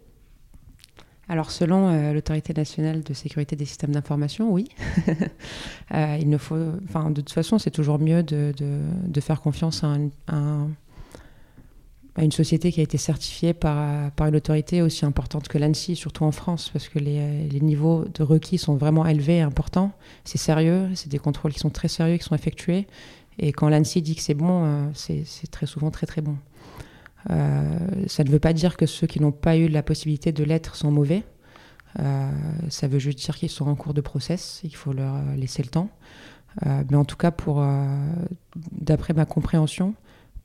Alors 1.28 1.50
selon 1.50 1.90
euh, 1.90 2.14
l'autorité 2.14 2.54
nationale 2.54 3.02
de 3.04 3.14
sécurité 3.14 3.56
des 3.56 3.66
systèmes 3.66 3.92
d'information, 3.92 4.52
oui. 4.52 4.68
euh, 5.94 6.18
il 6.20 6.30
ne 6.30 6.38
faut, 6.38 6.58
enfin, 6.88 7.10
de 7.10 7.22
toute 7.22 7.32
façon, 7.32 7.58
c'est 7.58 7.72
toujours 7.72 8.00
mieux 8.00 8.22
de, 8.22 8.54
de, 8.58 9.22
faire 9.22 9.42
confiance 9.42 9.84
à, 9.84 9.98
un, 10.28 10.70
une 12.24 12.32
société 12.32 12.72
qui 12.72 12.80
a 12.80 12.84
été 12.84 12.98
certifiée 12.98 13.54
par, 13.54 14.12
par 14.12 14.28
une 14.28 14.36
autorité 14.36 14.82
aussi 14.82 15.06
importante 15.06 15.48
que 15.48 15.58
l'ANSI, 15.58 15.96
surtout 15.96 16.24
en 16.24 16.32
France, 16.32 16.70
parce 16.72 16.88
que 16.88 16.98
les, 16.98 17.48
les, 17.48 17.60
niveaux 17.60 18.06
de 18.14 18.24
requis 18.24 18.58
sont 18.58 18.76
vraiment 18.76 19.06
élevés 19.06 19.38
et 19.38 19.42
importants. 19.42 19.92
C'est 20.24 20.38
sérieux, 20.38 20.88
c'est 20.96 21.10
des 21.10 21.20
contrôles 21.20 21.52
qui 21.52 21.60
sont 21.60 21.70
très 21.70 21.90
sérieux, 21.90 22.18
qui 22.18 22.24
sont 22.24 22.36
effectués. 22.36 22.88
Et 23.38 23.52
quand 23.52 23.68
l'ANSI 23.68 24.02
dit 24.02 24.16
que 24.16 24.22
c'est 24.22 24.34
bon, 24.34 24.64
euh, 24.64 24.88
c'est 24.94 25.52
très 25.52 25.66
souvent 25.66 25.92
très 25.92 26.08
très 26.08 26.22
bon. 26.22 26.38
Euh, 27.32 27.78
ça 28.08 28.24
ne 28.24 28.30
veut 28.30 28.40
pas 28.40 28.54
dire 28.54 28.78
que 28.78 28.86
ceux 28.86 29.08
qui 29.08 29.20
n'ont 29.20 29.32
pas 29.32 29.58
eu 29.58 29.68
la 29.68 29.84
possibilité 29.84 30.32
de 30.32 30.44
l'être 30.44 30.76
sont 30.76 30.92
mauvais. 30.92 31.24
Euh, 32.00 32.32
ça 32.70 32.88
veut 32.88 33.00
juste 33.00 33.20
dire 33.20 33.36
qu'ils 33.36 33.50
sont 33.50 33.68
en 33.68 33.76
cours 33.76 33.94
de 33.94 34.02
process, 34.02 34.60
il 34.64 34.76
faut 34.76 34.94
leur 34.94 35.16
laisser 35.36 35.64
le 35.64 35.70
temps. 35.70 35.90
Euh, 36.66 36.84
mais 36.90 36.98
en 36.98 37.06
tout 37.06 37.18
cas, 37.18 37.32
pour, 37.32 37.66
d'après 38.72 39.14
ma 39.14 39.26
compréhension, 39.26 39.94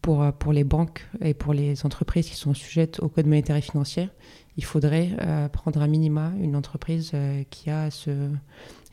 pour, 0.03 0.33
pour 0.33 0.53
les 0.53 0.65
banques 0.65 1.07
et 1.21 1.35
pour 1.35 1.53
les 1.53 1.85
entreprises 1.85 2.29
qui 2.29 2.37
sont 2.37 2.55
sujettes 2.55 3.01
au 3.01 3.09
code 3.09 3.27
monétaire 3.27 3.57
et 3.57 3.61
financier, 3.61 4.09
il 4.57 4.65
faudrait 4.65 5.11
prendre 5.53 5.81
à 5.81 5.87
minima 5.87 6.33
une 6.41 6.57
entreprise 6.57 7.13
qui 7.51 7.71
a 7.71 7.91
ce 7.91 8.11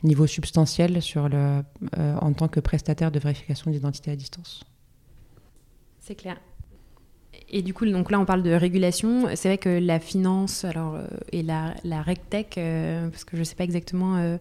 niveau 0.02 0.26
substantiel 0.26 1.02
sur 1.02 1.28
le, 1.28 1.62
en 1.96 2.32
tant 2.32 2.48
que 2.48 2.60
prestataire 2.60 3.10
de 3.10 3.18
vérification 3.18 3.70
d'identité 3.70 4.10
à 4.10 4.16
distance. 4.16 4.64
C'est 6.00 6.14
clair. 6.14 6.38
Et 7.50 7.62
du 7.62 7.72
coup, 7.72 7.86
donc 7.86 8.10
là, 8.10 8.20
on 8.20 8.24
parle 8.24 8.42
de 8.42 8.52
régulation. 8.52 9.26
C'est 9.34 9.48
vrai 9.48 9.58
que 9.58 9.68
la 9.68 10.00
finance 10.00 10.64
alors, 10.64 10.94
euh, 10.94 11.06
et 11.32 11.42
la, 11.42 11.74
la 11.84 12.02
RegTech, 12.02 12.58
euh, 12.58 13.08
parce 13.08 13.24
que 13.24 13.36
je 13.36 13.40
ne 13.40 13.44
sais 13.44 13.54
pas 13.54 13.64
exactement 13.64 14.16
euh, 14.16 14.36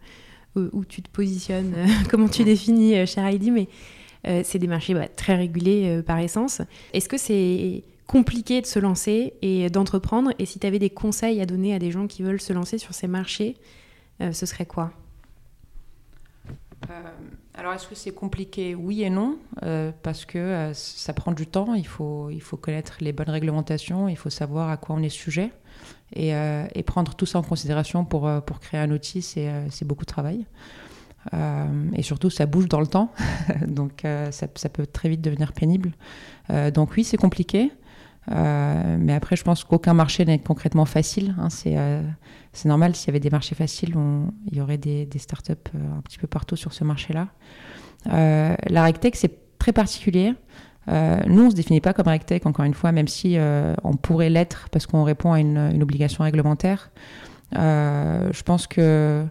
où, 0.55 0.83
tu 0.83 1.01
te 1.01 1.09
positionnes, 1.09 1.73
comment 2.09 2.27
tu 2.27 2.43
définis, 2.43 3.05
cher 3.05 3.25
Heidi, 3.25 3.51
mais 3.51 3.67
c'est 4.43 4.59
des 4.59 4.67
marchés 4.67 4.93
bah, 4.93 5.07
très 5.07 5.35
régulés 5.35 6.01
par 6.05 6.19
essence. 6.19 6.61
Est-ce 6.93 7.09
que 7.09 7.17
c'est 7.17 7.83
compliqué 8.05 8.61
de 8.61 8.65
se 8.65 8.79
lancer 8.79 9.33
et 9.41 9.69
d'entreprendre? 9.69 10.31
Et 10.39 10.45
si 10.45 10.59
tu 10.59 10.67
avais 10.67 10.79
des 10.79 10.89
conseils 10.89 11.41
à 11.41 11.45
donner 11.45 11.73
à 11.73 11.79
des 11.79 11.91
gens 11.91 12.07
qui 12.07 12.23
veulent 12.23 12.41
se 12.41 12.53
lancer 12.53 12.77
sur 12.77 12.93
ces 12.93 13.07
marchés, 13.07 13.55
ce 14.19 14.45
serait 14.45 14.65
quoi? 14.65 14.91
Alors, 17.53 17.73
est-ce 17.73 17.87
que 17.87 17.95
c'est 17.95 18.13
compliqué? 18.13 18.75
Oui 18.75 19.01
et 19.03 19.09
non, 19.09 19.39
euh, 19.63 19.91
parce 20.03 20.25
que 20.25 20.37
euh, 20.37 20.73
ça 20.73 21.11
prend 21.13 21.31
du 21.31 21.47
temps. 21.47 21.73
Il 21.73 21.87
faut, 21.87 22.29
il 22.29 22.39
faut 22.39 22.55
connaître 22.55 22.97
les 23.01 23.11
bonnes 23.11 23.31
réglementations, 23.31 24.07
il 24.07 24.15
faut 24.15 24.29
savoir 24.29 24.69
à 24.69 24.77
quoi 24.77 24.95
on 24.95 25.01
est 25.01 25.09
sujet. 25.09 25.51
Et, 26.13 26.35
euh, 26.35 26.65
et 26.75 26.83
prendre 26.83 27.15
tout 27.15 27.25
ça 27.25 27.39
en 27.39 27.43
considération 27.43 28.05
pour, 28.05 28.29
pour 28.45 28.59
créer 28.59 28.79
un 28.79 28.91
outil, 28.91 29.21
c'est 29.21 29.85
beaucoup 29.85 30.05
de 30.05 30.11
travail. 30.11 30.45
Et 31.33 32.01
surtout, 32.01 32.29
ça 32.29 32.45
bouge 32.45 32.67
dans 32.67 32.79
le 32.79 32.87
temps, 32.87 33.11
donc 33.67 34.01
ça, 34.03 34.47
ça, 34.55 34.69
peut 34.69 34.85
très 34.85 35.09
vite 35.09 35.21
devenir 35.21 35.53
pénible. 35.53 35.91
donc 36.73 36.91
oui, 36.95 37.03
c'est 37.03 37.17
compliqué. 37.17 37.71
Euh, 38.31 38.97
mais 38.99 39.13
après, 39.13 39.35
je 39.35 39.43
pense 39.43 39.63
qu'aucun 39.63 39.93
marché 39.93 40.25
n'est 40.25 40.39
concrètement 40.39 40.85
facile. 40.85 41.35
Hein. 41.39 41.47
Euh, 41.67 42.03
c'est 42.53 42.69
normal, 42.69 42.95
s'il 42.95 43.07
y 43.07 43.11
avait 43.11 43.19
des 43.19 43.29
marchés 43.29 43.55
faciles, 43.55 43.95
il 44.51 44.57
y 44.57 44.61
aurait 44.61 44.77
des, 44.77 45.07
startups 45.17 45.53
euh, 45.75 45.97
un 45.97 46.01
petit 46.01 46.17
peu 46.17 46.27
partout 46.27 46.55
sur 46.55 46.73
ce 46.73 46.83
marché-là. 46.83 47.27
la 48.05 48.83
RegTech, 48.83 49.15
c'est 49.15 49.57
très 49.59 49.71
particulier. 49.71 50.33
nous, 50.87 51.41
on 51.41 51.45
ne 51.45 51.49
se 51.49 51.55
définit 51.55 51.81
pas 51.81 51.93
comme 51.93 52.07
RegTech, 52.07 52.45
encore 52.45 52.65
une 52.65 52.73
fois, 52.73 52.91
même 52.91 53.07
si 53.07 53.37
on 53.83 53.95
pourrait 53.95 54.29
l'être 54.29 54.67
parce 54.71 54.85
qu'on 54.87 55.03
répond 55.03 55.31
à 55.31 55.39
une, 55.39 55.71
une 55.73 55.83
obligation 55.83 56.23
réglementaire. 56.23 56.91
je 57.53 58.43
pense 58.43 58.67
que 58.67 59.25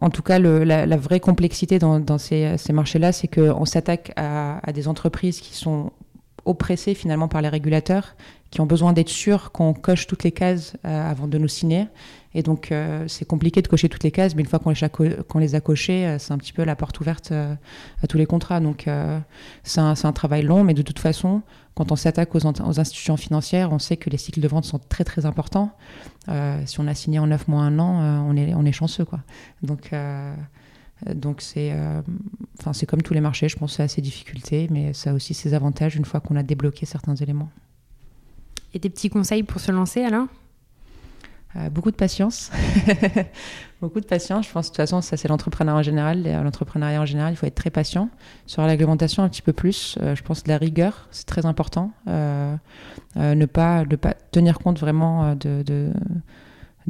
en 0.00 0.10
tout 0.10 0.22
cas, 0.22 0.38
le, 0.38 0.64
la, 0.64 0.86
la, 0.86 0.96
vraie 0.96 1.20
complexité 1.20 1.78
dans, 1.78 2.18
ces, 2.18 2.56
marchés-là, 2.72 3.12
c'est 3.12 3.28
qu'on 3.28 3.64
s'attaque 3.64 4.12
à, 4.16 4.60
des 4.72 4.88
entreprises 4.88 5.40
qui 5.40 5.54
sont 5.54 5.92
oppressés 6.44 6.94
finalement 6.94 7.28
par 7.28 7.42
les 7.42 7.48
régulateurs 7.48 8.14
qui 8.50 8.60
ont 8.60 8.66
besoin 8.66 8.92
d'être 8.92 9.08
sûrs 9.08 9.52
qu'on 9.52 9.72
coche 9.74 10.06
toutes 10.06 10.24
les 10.24 10.32
cases 10.32 10.76
euh, 10.84 11.10
avant 11.10 11.28
de 11.28 11.38
nous 11.38 11.48
signer. 11.48 11.86
Et 12.34 12.42
donc, 12.42 12.70
euh, 12.70 13.04
c'est 13.08 13.24
compliqué 13.24 13.62
de 13.62 13.68
cocher 13.68 13.88
toutes 13.88 14.02
les 14.02 14.10
cases, 14.10 14.34
mais 14.34 14.42
une 14.42 14.48
fois 14.48 14.58
qu'on 14.58 15.38
les, 15.38 15.54
a 15.54 15.60
cochées, 15.60 16.06
euh, 16.06 16.18
c'est 16.18 16.32
un 16.32 16.38
petit 16.38 16.52
peu 16.52 16.64
la 16.64 16.76
porte 16.76 16.98
ouverte 17.00 17.32
à 17.32 18.06
tous 18.08 18.18
les 18.18 18.26
contrats. 18.26 18.60
Donc, 18.60 18.88
c'est 19.62 19.80
un, 19.80 20.12
travail 20.12 20.42
long, 20.42 20.64
mais 20.64 20.74
de 20.74 20.82
toute 20.82 20.98
façon, 20.98 21.42
quand 21.74 21.92
on 21.92 21.96
s'attaque 21.96 22.34
aux, 22.34 22.46
institutions 22.46 23.16
financières, 23.16 23.72
on 23.72 23.78
sait 23.78 23.96
que 23.96 24.10
les 24.10 24.18
cycles 24.18 24.40
de 24.40 24.48
vente 24.48 24.64
sont 24.64 24.80
très, 24.88 25.04
très 25.04 25.26
importants. 25.26 25.70
si 26.66 26.80
on 26.80 26.86
a 26.86 26.94
signé 26.94 27.18
en 27.18 27.28
9 27.28 27.48
mois, 27.48 27.62
un 27.62 27.78
an, 27.78 28.26
on, 28.28 28.36
est, 28.36 28.54
on 28.54 28.64
est 28.64 28.72
chanceux. 28.72 29.04
Quoi. 29.04 29.20
Donc, 29.62 29.90
donc 31.14 31.40
c'est 31.40 31.72
euh, 31.72 32.02
enfin 32.58 32.72
c'est 32.72 32.86
comme 32.86 33.02
tous 33.02 33.14
les 33.14 33.20
marchés, 33.20 33.48
je 33.48 33.56
pense 33.56 33.72
que 33.72 33.76
ça 33.78 33.82
a 33.84 33.88
ses 33.88 34.02
difficultés, 34.02 34.68
mais 34.70 34.92
ça 34.92 35.10
a 35.10 35.12
aussi 35.14 35.34
ses 35.34 35.54
avantages 35.54 35.96
une 35.96 36.04
fois 36.04 36.20
qu'on 36.20 36.36
a 36.36 36.42
débloqué 36.42 36.86
certains 36.86 37.14
éléments. 37.14 37.50
Et 38.74 38.78
des 38.78 38.90
petits 38.90 39.10
conseils 39.10 39.42
pour 39.42 39.60
se 39.60 39.72
lancer 39.72 40.04
alors 40.04 40.26
euh, 41.56 41.68
beaucoup 41.68 41.90
de 41.90 41.96
patience. 41.96 42.52
beaucoup 43.80 43.98
de 43.98 44.06
patience. 44.06 44.46
Je 44.46 44.52
pense 44.52 44.66
de 44.66 44.70
toute 44.70 44.76
façon, 44.76 45.00
ça 45.00 45.16
c'est 45.16 45.26
l'entrepreneuriat 45.26 45.80
en 45.80 45.82
général. 45.82 46.22
L'entrepreneuriat 46.22 47.00
en 47.00 47.06
général, 47.06 47.32
il 47.32 47.36
faut 47.36 47.46
être 47.46 47.56
très 47.56 47.70
patient. 47.70 48.08
Sur 48.46 48.62
la 48.62 48.68
réglementation, 48.68 49.24
un 49.24 49.28
petit 49.28 49.42
peu 49.42 49.52
plus. 49.52 49.98
Euh, 50.00 50.14
je 50.14 50.22
pense 50.22 50.44
de 50.44 50.48
la 50.48 50.58
rigueur, 50.58 51.08
c'est 51.10 51.26
très 51.26 51.46
important. 51.46 51.90
ne, 52.06 53.46
pas, 53.46 53.84
ne 53.84 53.96
pas 53.96 54.14
tenir 54.30 54.60
compte 54.60 54.78
vraiment 54.78 55.34
de, 55.34 55.64
de 55.64 55.92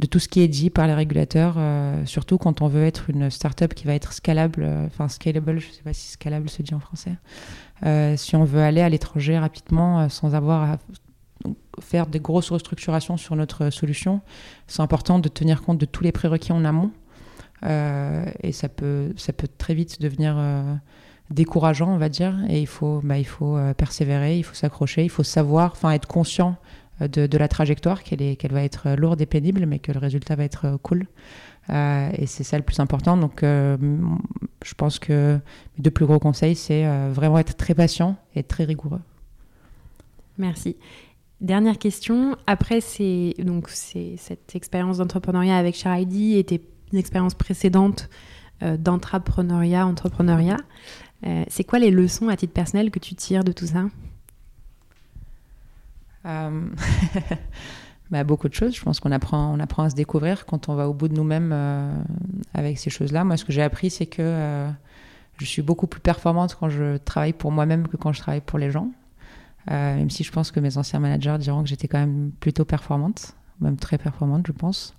de 0.01 0.07
tout 0.07 0.17
ce 0.17 0.27
qui 0.27 0.41
est 0.41 0.47
dit 0.47 0.71
par 0.71 0.87
les 0.87 0.95
régulateurs, 0.95 1.55
euh, 1.57 2.03
surtout 2.05 2.39
quand 2.39 2.63
on 2.63 2.67
veut 2.67 2.83
être 2.83 3.11
une 3.11 3.29
startup 3.29 3.75
qui 3.75 3.85
va 3.85 3.93
être 3.93 4.13
scalable, 4.13 4.63
euh, 4.63 4.87
enfin 4.87 5.07
scalable, 5.07 5.59
je 5.59 5.67
ne 5.67 5.71
sais 5.73 5.83
pas 5.83 5.93
si 5.93 6.09
scalable 6.09 6.49
se 6.49 6.63
dit 6.63 6.73
en 6.73 6.79
français. 6.79 7.13
Euh, 7.85 8.17
si 8.17 8.35
on 8.35 8.43
veut 8.43 8.61
aller 8.61 8.81
à 8.81 8.89
l'étranger 8.89 9.37
rapidement 9.37 10.09
sans 10.09 10.33
avoir 10.33 10.71
à 10.71 10.77
faire 11.79 12.07
des 12.07 12.19
grosses 12.19 12.49
restructurations 12.49 13.15
sur 13.15 13.35
notre 13.35 13.69
solution, 13.69 14.21
c'est 14.65 14.81
important 14.81 15.19
de 15.19 15.29
tenir 15.29 15.61
compte 15.61 15.77
de 15.77 15.85
tous 15.85 16.03
les 16.03 16.11
prérequis 16.11 16.51
en 16.51 16.65
amont. 16.65 16.91
et 17.63 18.51
ça 18.51 18.69
peut, 18.69 19.13
ça 19.17 19.33
peut 19.33 19.47
très 19.47 19.75
vite 19.75 20.01
devenir 20.01 20.35
décourageant, 21.29 21.93
on 21.93 21.97
va 21.97 22.09
dire. 22.09 22.39
Et 22.49 22.59
il 22.59 22.67
faut, 22.67 23.01
bah, 23.03 23.17
il 23.17 23.25
faut 23.25 23.57
persévérer, 23.77 24.37
il 24.37 24.43
faut 24.43 24.55
s'accrocher, 24.55 25.03
il 25.03 25.09
faut 25.09 25.23
savoir, 25.23 25.71
enfin 25.73 25.91
être 25.91 26.07
conscient 26.07 26.57
de, 27.07 27.37
la 27.37 27.47
trajectoire, 27.47 28.03
qu'elle 28.03 28.51
va 28.51 28.63
être 28.63 28.95
lourde 28.95 29.21
et 29.21 29.25
pénible, 29.25 29.65
mais 29.65 29.79
que 29.79 29.91
le 29.91 29.99
résultat 29.99 30.35
va 30.35 30.43
être 30.43 30.77
cool. 30.83 31.07
Euh, 31.69 32.09
et 32.17 32.25
c'est 32.25 32.43
ça 32.43 32.57
le 32.57 32.63
plus 32.63 32.79
important. 32.79 33.17
Donc, 33.17 33.43
euh, 33.43 33.77
je 34.63 34.73
pense 34.73 34.99
que 34.99 35.39
mes 35.77 35.83
deux 35.83 35.91
plus 35.91 36.05
gros 36.05 36.19
conseils, 36.19 36.55
c'est 36.55 36.85
euh, 36.85 37.11
vraiment 37.13 37.37
être 37.39 37.55
très 37.55 37.75
patient 37.75 38.17
et 38.35 38.43
très 38.43 38.63
rigoureux. 38.63 39.01
Merci. 40.37 40.77
Dernière 41.39 41.77
question. 41.77 42.35
Après, 42.47 42.81
c'est 42.81 43.33
donc 43.39 43.69
cette 43.69 44.55
expérience 44.55 44.97
d'entrepreneuriat 44.97 45.57
avec 45.57 45.75
Charidi 45.75 46.37
et 46.37 46.43
tes 46.43 46.61
expériences 46.93 47.35
précédentes 47.35 48.09
d'entrepreneuriat, 48.61 49.87
entrepreneuriat. 49.87 50.57
c'est 51.47 51.63
quoi 51.63 51.79
les 51.79 51.89
leçons 51.89 52.27
à 52.27 52.37
titre 52.37 52.53
personnel 52.53 52.91
que 52.91 52.99
tu 52.99 53.15
tires 53.15 53.43
de 53.43 53.51
tout 53.51 53.65
ça? 53.65 53.85
euh, 53.85 54.10
bah, 58.11 58.23
beaucoup 58.23 58.49
de 58.49 58.53
choses. 58.53 58.75
Je 58.75 58.81
pense 58.81 58.99
qu'on 58.99 59.11
apprend, 59.11 59.53
on 59.53 59.59
apprend 59.59 59.83
à 59.83 59.89
se 59.89 59.95
découvrir 59.95 60.45
quand 60.45 60.69
on 60.69 60.75
va 60.75 60.87
au 60.87 60.93
bout 60.93 61.07
de 61.07 61.15
nous-mêmes 61.15 61.51
euh, 61.53 61.91
avec 62.53 62.77
ces 62.79 62.89
choses-là. 62.89 63.23
Moi, 63.23 63.37
ce 63.37 63.45
que 63.45 63.51
j'ai 63.51 63.63
appris, 63.63 63.89
c'est 63.89 64.05
que 64.05 64.21
euh, 64.21 64.69
je 65.37 65.45
suis 65.45 65.61
beaucoup 65.61 65.87
plus 65.87 66.01
performante 66.01 66.55
quand 66.59 66.69
je 66.69 66.97
travaille 66.97 67.33
pour 67.33 67.51
moi-même 67.51 67.87
que 67.87 67.97
quand 67.97 68.13
je 68.13 68.19
travaille 68.19 68.41
pour 68.41 68.59
les 68.59 68.71
gens. 68.71 68.91
même 69.67 70.09
si 70.09 70.23
je 70.23 70.31
pense 70.31 70.51
que 70.51 70.59
mes 70.59 70.77
anciens 70.77 70.99
managers 70.99 71.37
diront 71.39 71.63
que 71.63 71.69
j'étais 71.69 71.87
quand 71.87 71.99
même 71.99 72.31
plutôt 72.39 72.65
performante, 72.65 73.35
même 73.59 73.77
très 73.77 73.97
performante, 73.97 74.45
je 74.45 74.51
pense. 74.51 74.95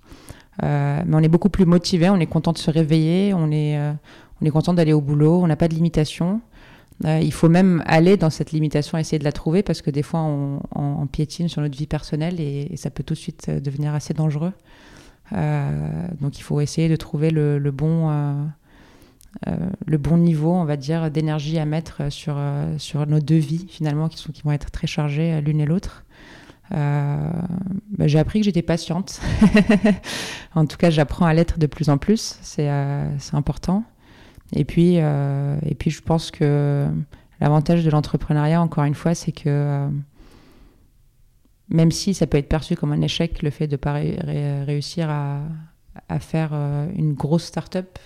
mais 0.60 1.04
on 1.12 1.20
est 1.20 1.28
beaucoup 1.28 1.50
plus 1.50 1.66
motivé, 1.66 2.10
on 2.10 2.18
est 2.18 2.26
content 2.26 2.52
de 2.52 2.58
se 2.58 2.70
réveiller, 2.70 3.34
on 3.34 3.52
est, 3.52 3.78
on 4.40 4.44
est 4.46 4.50
content 4.50 4.74
d'aller 4.74 4.92
au 4.92 5.00
boulot, 5.00 5.40
on 5.40 5.46
n'a 5.46 5.56
pas 5.56 5.68
de 5.68 5.74
limitation. 5.74 6.40
Euh, 7.04 7.20
il 7.22 7.32
faut 7.32 7.48
même 7.48 7.82
aller 7.86 8.16
dans 8.16 8.30
cette 8.30 8.52
limitation, 8.52 8.98
essayer 8.98 9.18
de 9.18 9.24
la 9.24 9.32
trouver, 9.32 9.62
parce 9.62 9.82
que 9.82 9.90
des 9.90 10.02
fois, 10.02 10.20
on, 10.20 11.06
piétine 11.10 11.48
sur 11.48 11.60
notre 11.60 11.76
vie 11.76 11.86
personnelle 11.86 12.40
et, 12.40 12.74
ça 12.76 12.90
peut 12.90 13.02
tout 13.02 13.14
de 13.14 13.18
suite 13.18 13.46
euh, 13.48 13.60
devenir 13.60 13.94
assez 13.94 14.14
dangereux. 14.14 14.52
Euh, 15.32 16.06
donc, 16.20 16.38
il 16.38 16.42
faut 16.42 16.60
essayer 16.60 16.88
de 16.88 16.96
trouver 16.96 17.30
le, 17.30 17.58
bon, 17.70 18.10
le 19.86 19.98
bon 19.98 20.16
niveau, 20.16 20.52
on 20.52 20.64
va 20.64 20.76
dire, 20.76 21.10
d'énergie 21.10 21.58
à 21.58 21.64
mettre 21.64 22.10
sur, 22.10 22.38
sur 22.78 23.06
nos 23.06 23.20
deux 23.20 23.36
vies, 23.36 23.66
finalement, 23.68 24.08
qui, 24.08 24.18
sont, 24.18 24.32
qui 24.32 24.42
vont 24.42 24.52
être 24.52 24.70
très 24.70 24.86
chargées 24.86 25.40
l'une 25.40 25.60
et 25.60 25.66
l'autre. 25.66 26.04
bah, 26.70 28.06
j'ai 28.06 28.18
appris 28.18 28.40
que 28.40 28.44
j'étais 28.44 28.62
patiente. 28.62 29.20
en 30.54 30.66
tout 30.66 30.76
cas, 30.76 30.90
j'apprends 30.90 31.26
à 31.26 31.34
l'être 31.34 31.58
de 31.58 31.66
plus 31.66 31.88
en 31.88 31.98
plus. 31.98 32.38
C'est 32.42 32.68
important. 33.32 33.84
Et 34.52 34.64
puis, 34.64 34.96
et 34.96 35.74
puis, 35.78 35.90
je 35.90 36.02
pense 36.02 36.30
que 36.30 36.86
l'avantage 37.40 37.84
de 37.84 37.90
l'entrepreneuriat, 37.90 38.60
encore 38.60 38.84
une 38.84 38.94
fois, 38.94 39.14
c'est 39.14 39.32
que 39.32 39.88
même 41.72 41.90
si 41.90 42.14
ça 42.14 42.26
peut 42.26 42.38
être 42.38 42.48
perçu 42.48 42.76
comme 42.76 42.92
un 42.92 43.00
échec, 43.00 43.42
le 43.42 43.50
fait 43.50 43.66
de 43.66 43.72
ne 43.72 43.76
pas 43.76 43.94
réussir 43.94 45.08
à, 45.10 45.40
faire 46.20 46.50
euh, 46.52 46.90
une 46.94 47.14
grosse 47.14 47.44
start-up, 47.44 47.98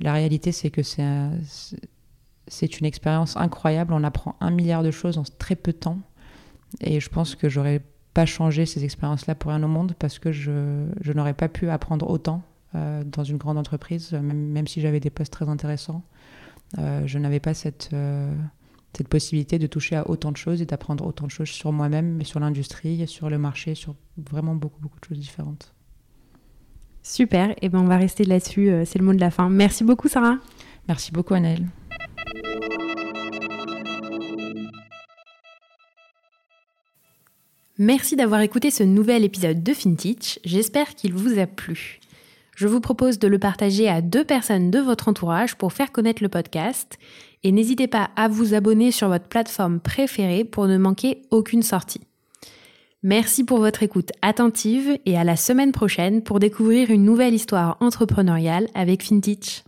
la 0.00 0.12
réalité, 0.12 0.52
c'est 0.52 0.70
que 0.70 0.82
c'est 0.82 2.80
une 2.80 2.86
expérience 2.86 3.36
incroyable. 3.36 3.92
On 3.92 4.04
apprend 4.04 4.36
un 4.40 4.50
milliard 4.50 4.82
de 4.82 4.90
choses 4.90 5.18
en 5.18 5.24
très 5.38 5.56
peu 5.56 5.72
de 5.72 5.78
temps. 5.78 5.98
Et 6.80 7.00
je 7.00 7.08
pense 7.08 7.34
que 7.34 7.48
j'aurais 7.48 7.82
pas 8.14 8.26
changé 8.26 8.64
ces 8.66 8.84
expériences-là 8.84 9.34
pour 9.34 9.50
rien 9.50 9.62
au 9.62 9.68
monde 9.68 9.94
parce 9.98 10.18
que 10.18 10.30
je, 10.32 10.52
n'aurais 11.12 11.34
pas 11.34 11.48
pu 11.48 11.68
apprendre 11.68 12.08
autant 12.08 12.42
euh, 12.42 12.47
dans 12.74 13.24
une 13.24 13.38
grande 13.38 13.58
entreprise, 13.58 14.12
même, 14.12 14.48
même 14.48 14.66
si 14.66 14.80
j'avais 14.80 15.00
des 15.00 15.10
postes 15.10 15.32
très 15.32 15.48
intéressants. 15.48 16.02
Euh, 16.78 17.02
je 17.06 17.18
n'avais 17.18 17.40
pas 17.40 17.54
cette, 17.54 17.90
cette 18.96 19.08
possibilité 19.08 19.58
de 19.58 19.66
toucher 19.66 19.96
à 19.96 20.08
autant 20.08 20.32
de 20.32 20.36
choses 20.36 20.60
et 20.60 20.66
d'apprendre 20.66 21.06
autant 21.06 21.26
de 21.26 21.30
choses 21.30 21.48
sur 21.48 21.72
moi-même, 21.72 22.16
mais 22.16 22.24
sur 22.24 22.40
l'industrie, 22.40 23.06
sur 23.06 23.30
le 23.30 23.38
marché, 23.38 23.74
sur 23.74 23.94
vraiment 24.16 24.54
beaucoup, 24.54 24.80
beaucoup 24.80 24.98
de 25.00 25.04
choses 25.04 25.18
différentes. 25.18 25.72
Super, 27.02 27.50
et 27.50 27.56
eh 27.62 27.68
ben 27.68 27.80
on 27.80 27.84
va 27.86 27.96
rester 27.96 28.24
là-dessus, 28.24 28.70
euh, 28.70 28.84
c'est 28.84 28.98
le 28.98 29.04
mot 29.04 29.14
de 29.14 29.20
la 29.20 29.30
fin. 29.30 29.48
Merci 29.48 29.84
beaucoup 29.84 30.08
Sarah. 30.08 30.38
Merci 30.88 31.12
beaucoup 31.12 31.34
Annelle. 31.34 31.66
Merci 37.78 38.16
d'avoir 38.16 38.40
écouté 38.40 38.72
ce 38.72 38.82
nouvel 38.82 39.22
épisode 39.22 39.62
de 39.62 39.72
FinTech, 39.72 40.40
j'espère 40.44 40.96
qu'il 40.96 41.14
vous 41.14 41.38
a 41.38 41.46
plu. 41.46 42.00
Je 42.58 42.66
vous 42.66 42.80
propose 42.80 43.20
de 43.20 43.28
le 43.28 43.38
partager 43.38 43.88
à 43.88 44.02
deux 44.02 44.24
personnes 44.24 44.72
de 44.72 44.80
votre 44.80 45.06
entourage 45.06 45.54
pour 45.54 45.72
faire 45.72 45.92
connaître 45.92 46.24
le 46.24 46.28
podcast 46.28 46.98
et 47.44 47.52
n'hésitez 47.52 47.86
pas 47.86 48.10
à 48.16 48.26
vous 48.26 48.52
abonner 48.52 48.90
sur 48.90 49.06
votre 49.06 49.28
plateforme 49.28 49.78
préférée 49.78 50.42
pour 50.42 50.66
ne 50.66 50.76
manquer 50.76 51.22
aucune 51.30 51.62
sortie. 51.62 52.00
Merci 53.04 53.44
pour 53.44 53.58
votre 53.58 53.84
écoute 53.84 54.10
attentive 54.22 54.98
et 55.06 55.16
à 55.16 55.22
la 55.22 55.36
semaine 55.36 55.70
prochaine 55.70 56.20
pour 56.20 56.40
découvrir 56.40 56.90
une 56.90 57.04
nouvelle 57.04 57.32
histoire 57.32 57.76
entrepreneuriale 57.78 58.66
avec 58.74 59.04
FinTech. 59.04 59.62